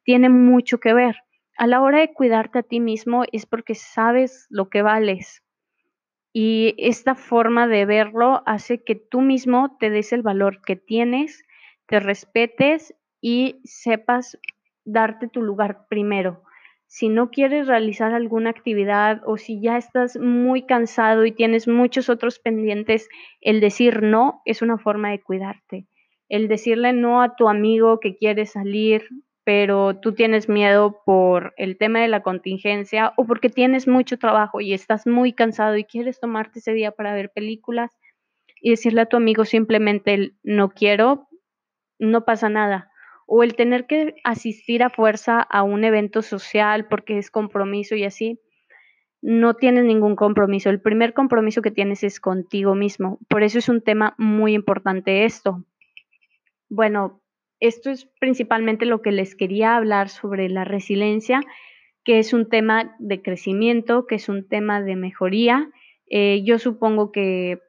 tiene 0.03 0.29
mucho 0.29 0.79
que 0.79 0.93
ver. 0.93 1.17
A 1.57 1.67
la 1.67 1.81
hora 1.81 2.01
de 2.01 2.13
cuidarte 2.13 2.61
a 2.61 2.63
ti 2.63 2.81
mismo 2.81 3.25
es 3.33 3.47
porque 3.47 3.75
sabes 3.75 4.47
lo 4.51 4.69
que 4.69 4.83
vales. 4.83 5.43
Y 6.33 6.75
esta 6.79 7.15
forma 7.15 7.67
de 7.67 7.85
verlo 7.85 8.43
hace 8.47 8.83
que 8.83 8.95
tú 8.95 9.21
mismo 9.21 9.77
te 9.79 9.91
des 9.91 10.13
el 10.13 10.23
valor 10.23 10.63
que 10.63 10.77
tienes, 10.77 11.45
te 11.87 12.01
respetes 12.01 12.95
y 13.21 13.61
sepas 13.65 14.39
darte 14.85 15.29
tu 15.29 15.43
lugar 15.43 15.87
primero 15.89 16.43
si 16.93 17.09
no 17.09 17.31
quieres 17.31 17.69
realizar 17.69 18.13
alguna 18.13 18.51
actividad 18.51 19.23
o 19.25 19.39
si 19.39 19.63
ya 19.63 19.79
estás 19.79 20.19
muy 20.19 20.67
cansado 20.67 21.25
y 21.25 21.33
tienes 21.33 21.67
muchos 21.67 22.11
otros 22.11 22.39
pendientes, 22.39 23.09
el 23.41 23.63
decir 23.63 24.03
no 24.03 24.43
es 24.45 24.61
una 24.61 24.77
forma 24.77 25.11
de 25.11 25.23
cuidarte. 25.23 25.87
El 26.29 26.49
decirle 26.49 26.93
no 26.93 27.23
a 27.23 27.35
tu 27.35 27.49
amigo 27.49 27.99
que 27.99 28.15
quiere 28.15 28.45
salir, 28.45 29.09
pero 29.45 29.99
tú 29.99 30.15
tienes 30.15 30.49
miedo 30.49 31.03
por 31.05 31.55
el 31.57 31.77
tema 31.77 32.01
de 32.01 32.09
la 32.09 32.23
contingencia 32.23 33.13
o 33.17 33.27
porque 33.27 33.49
tienes 33.49 33.89
mucho 33.89 34.19
trabajo 34.19 34.61
y 34.61 34.73
estás 34.73 35.07
muy 35.07 35.33
cansado 35.33 35.77
y 35.77 35.85
quieres 35.85 36.21
tomarte 36.21 36.61
ese 36.61 36.73
día 36.73 36.93
para 36.93 37.15
ver 37.15 37.31
películas 37.31 37.91
y 38.61 38.71
decirle 38.71 39.01
a 39.03 39.07
tu 39.07 39.17
amigo 39.17 39.45
simplemente 39.45 40.33
no 40.43 40.71
quiero, 40.71 41.29
no 41.99 42.25
pasa 42.25 42.49
nada 42.49 42.93
o 43.35 43.43
el 43.43 43.55
tener 43.55 43.87
que 43.87 44.17
asistir 44.25 44.83
a 44.83 44.91
fuerza 44.91 45.41
a 45.41 45.63
un 45.63 45.85
evento 45.85 46.21
social 46.21 46.87
porque 46.87 47.17
es 47.17 47.31
compromiso 47.31 47.95
y 47.95 48.05
así, 48.05 48.39
no 49.23 49.55
tienes 49.55 49.85
ningún 49.85 50.17
compromiso. 50.17 50.69
El 50.69 50.83
primer 50.83 51.15
compromiso 51.15 51.63
que 51.63 51.71
tienes 51.71 52.05
es 52.05 52.21
contigo 52.21 52.75
mismo. 52.75 53.19
Por 53.29 53.43
eso 53.43 53.59
es 53.59 53.71
un 53.71 53.81
tema 53.81 54.15
muy 54.19 54.53
importante 54.53 55.25
esto. 55.25 55.65
Bueno, 56.69 57.22
esto 57.63 57.91
es 57.91 58.07
principalmente 58.19 58.87
lo 58.87 59.03
que 59.03 59.13
les 59.13 59.37
quería 59.37 59.77
hablar 59.77 60.09
sobre 60.09 60.49
la 60.49 60.65
resiliencia, 60.65 61.41
que 62.05 62.19
es 62.19 62.33
un 62.33 62.49
tema 62.49 62.97
de 62.99 63.23
crecimiento, 63.23 64.07
que 64.09 64.17
es 64.17 64.29
un 64.29 64.49
tema 64.49 64.83
de 64.83 64.97
mejoría. 64.97 65.71
Eh, 66.11 66.43
yo 66.45 66.59
supongo 66.59 67.13
que 67.13 67.61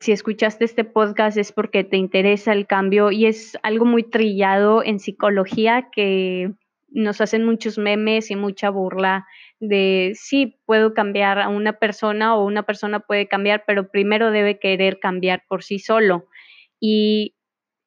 si 0.00 0.12
escuchaste 0.12 0.64
este 0.64 0.84
podcast 0.84 1.36
es 1.36 1.52
porque 1.52 1.84
te 1.84 1.98
interesa 1.98 2.54
el 2.54 2.66
cambio 2.66 3.10
y 3.10 3.26
es 3.26 3.58
algo 3.62 3.84
muy 3.84 4.02
trillado 4.02 4.82
en 4.82 4.98
psicología 4.98 5.88
que 5.92 6.50
nos 6.88 7.20
hacen 7.20 7.44
muchos 7.44 7.76
memes 7.76 8.30
y 8.30 8.36
mucha 8.36 8.70
burla 8.70 9.26
de 9.60 10.12
sí, 10.14 10.58
puedo 10.64 10.94
cambiar 10.94 11.38
a 11.38 11.48
una 11.48 11.74
persona 11.74 12.34
o 12.34 12.46
una 12.46 12.62
persona 12.62 13.00
puede 13.00 13.28
cambiar, 13.28 13.64
pero 13.66 13.90
primero 13.90 14.30
debe 14.30 14.58
querer 14.58 15.00
cambiar 15.00 15.44
por 15.48 15.62
sí 15.62 15.78
solo. 15.78 16.28
Y 16.80 17.34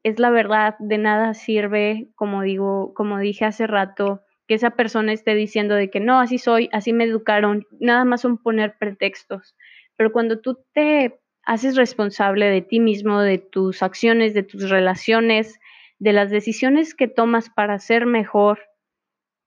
es 0.08 0.20
la 0.20 0.30
verdad, 0.30 0.76
de 0.80 0.98
nada 0.98 1.34
sirve, 1.34 2.10
como 2.16 2.42
digo, 2.42 2.94
como 2.94 3.20
dije 3.20 3.46
hace 3.46 3.68
rato, 3.68 4.22
que 4.48 4.56
esa 4.56 4.72
persona 4.72 5.12
esté 5.12 5.36
diciendo 5.36 5.76
de 5.76 5.90
que 5.90 6.00
no, 6.00 6.20
así 6.20 6.38
soy, 6.38 6.70
así 6.72 6.94
me 6.94 7.04
educaron, 7.04 7.66
nada 7.80 8.06
más 8.06 8.22
son 8.22 8.38
poner 8.38 8.78
pretextos. 8.80 9.56
Pero 9.98 10.12
cuando 10.14 10.40
tú 10.40 10.60
te 10.74 11.20
haces 11.44 11.76
responsable 11.76 12.46
de 12.46 12.62
ti 12.62 12.80
mismo, 12.80 13.22
de 13.22 13.38
tus 13.38 13.84
acciones, 13.84 14.34
de 14.34 14.44
tus 14.44 14.70
relaciones, 14.70 15.60
de 16.00 16.14
las 16.14 16.30
decisiones 16.30 16.96
que 16.96 17.08
tomas 17.08 17.50
para 17.50 17.80
ser 17.80 18.06
mejor 18.06 18.60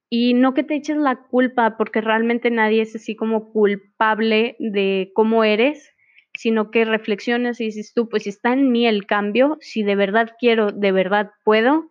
y 0.09 0.33
no 0.33 0.53
que 0.53 0.63
te 0.63 0.75
eches 0.75 0.97
la 0.97 1.15
culpa 1.15 1.77
porque 1.77 2.01
realmente 2.01 2.51
nadie 2.51 2.81
es 2.81 2.95
así 2.95 3.15
como 3.15 3.51
culpable 3.51 4.57
de 4.59 5.11
cómo 5.15 5.43
eres, 5.43 5.90
sino 6.33 6.71
que 6.71 6.85
reflexionas 6.85 7.59
y 7.59 7.65
dices 7.65 7.93
tú, 7.93 8.09
pues 8.09 8.27
está 8.27 8.53
en 8.53 8.71
mí 8.71 8.87
el 8.87 9.05
cambio, 9.05 9.57
si 9.61 9.83
de 9.83 9.95
verdad 9.95 10.31
quiero, 10.39 10.71
de 10.71 10.91
verdad 10.91 11.31
puedo, 11.43 11.89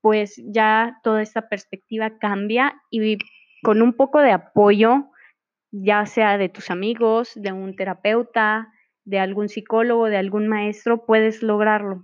pues 0.00 0.40
ya 0.46 0.98
toda 1.02 1.22
esta 1.22 1.48
perspectiva 1.48 2.18
cambia 2.18 2.80
y 2.90 3.18
con 3.62 3.82
un 3.82 3.92
poco 3.94 4.20
de 4.20 4.32
apoyo, 4.32 5.10
ya 5.70 6.06
sea 6.06 6.38
de 6.38 6.48
tus 6.48 6.70
amigos, 6.70 7.32
de 7.34 7.52
un 7.52 7.76
terapeuta, 7.76 8.68
de 9.04 9.18
algún 9.18 9.48
psicólogo, 9.48 10.06
de 10.06 10.16
algún 10.16 10.48
maestro, 10.48 11.04
puedes 11.04 11.42
lograrlo. 11.42 12.02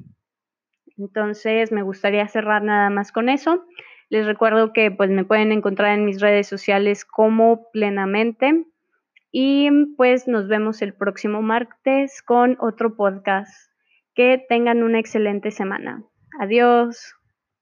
Entonces, 0.97 1.73
me 1.73 1.83
gustaría 1.83 2.27
cerrar 2.29 2.63
nada 2.63 2.91
más 2.91 3.13
con 3.13 3.29
eso. 3.29 3.65
Les 4.11 4.27
recuerdo 4.27 4.73
que 4.73 4.91
pues 4.91 5.11
me 5.11 5.25
pueden 5.25 5.51
encontrar 5.53 5.99
en 5.99 6.05
mis 6.05 6.21
redes 6.21 6.47
sociales 6.47 7.05
como 7.05 7.71
plenamente 7.73 8.65
y 9.37 9.69
pues 9.97 10.29
nos 10.29 10.47
vemos 10.47 10.81
el 10.81 10.95
próximo 10.95 11.43
martes 11.43 12.23
con 12.23 12.57
otro 12.61 12.95
podcast. 12.95 13.53
Que 14.15 14.41
tengan 14.49 14.85
una 14.85 15.01
excelente 15.01 15.51
semana. 15.51 16.05
Adiós. 16.39 17.17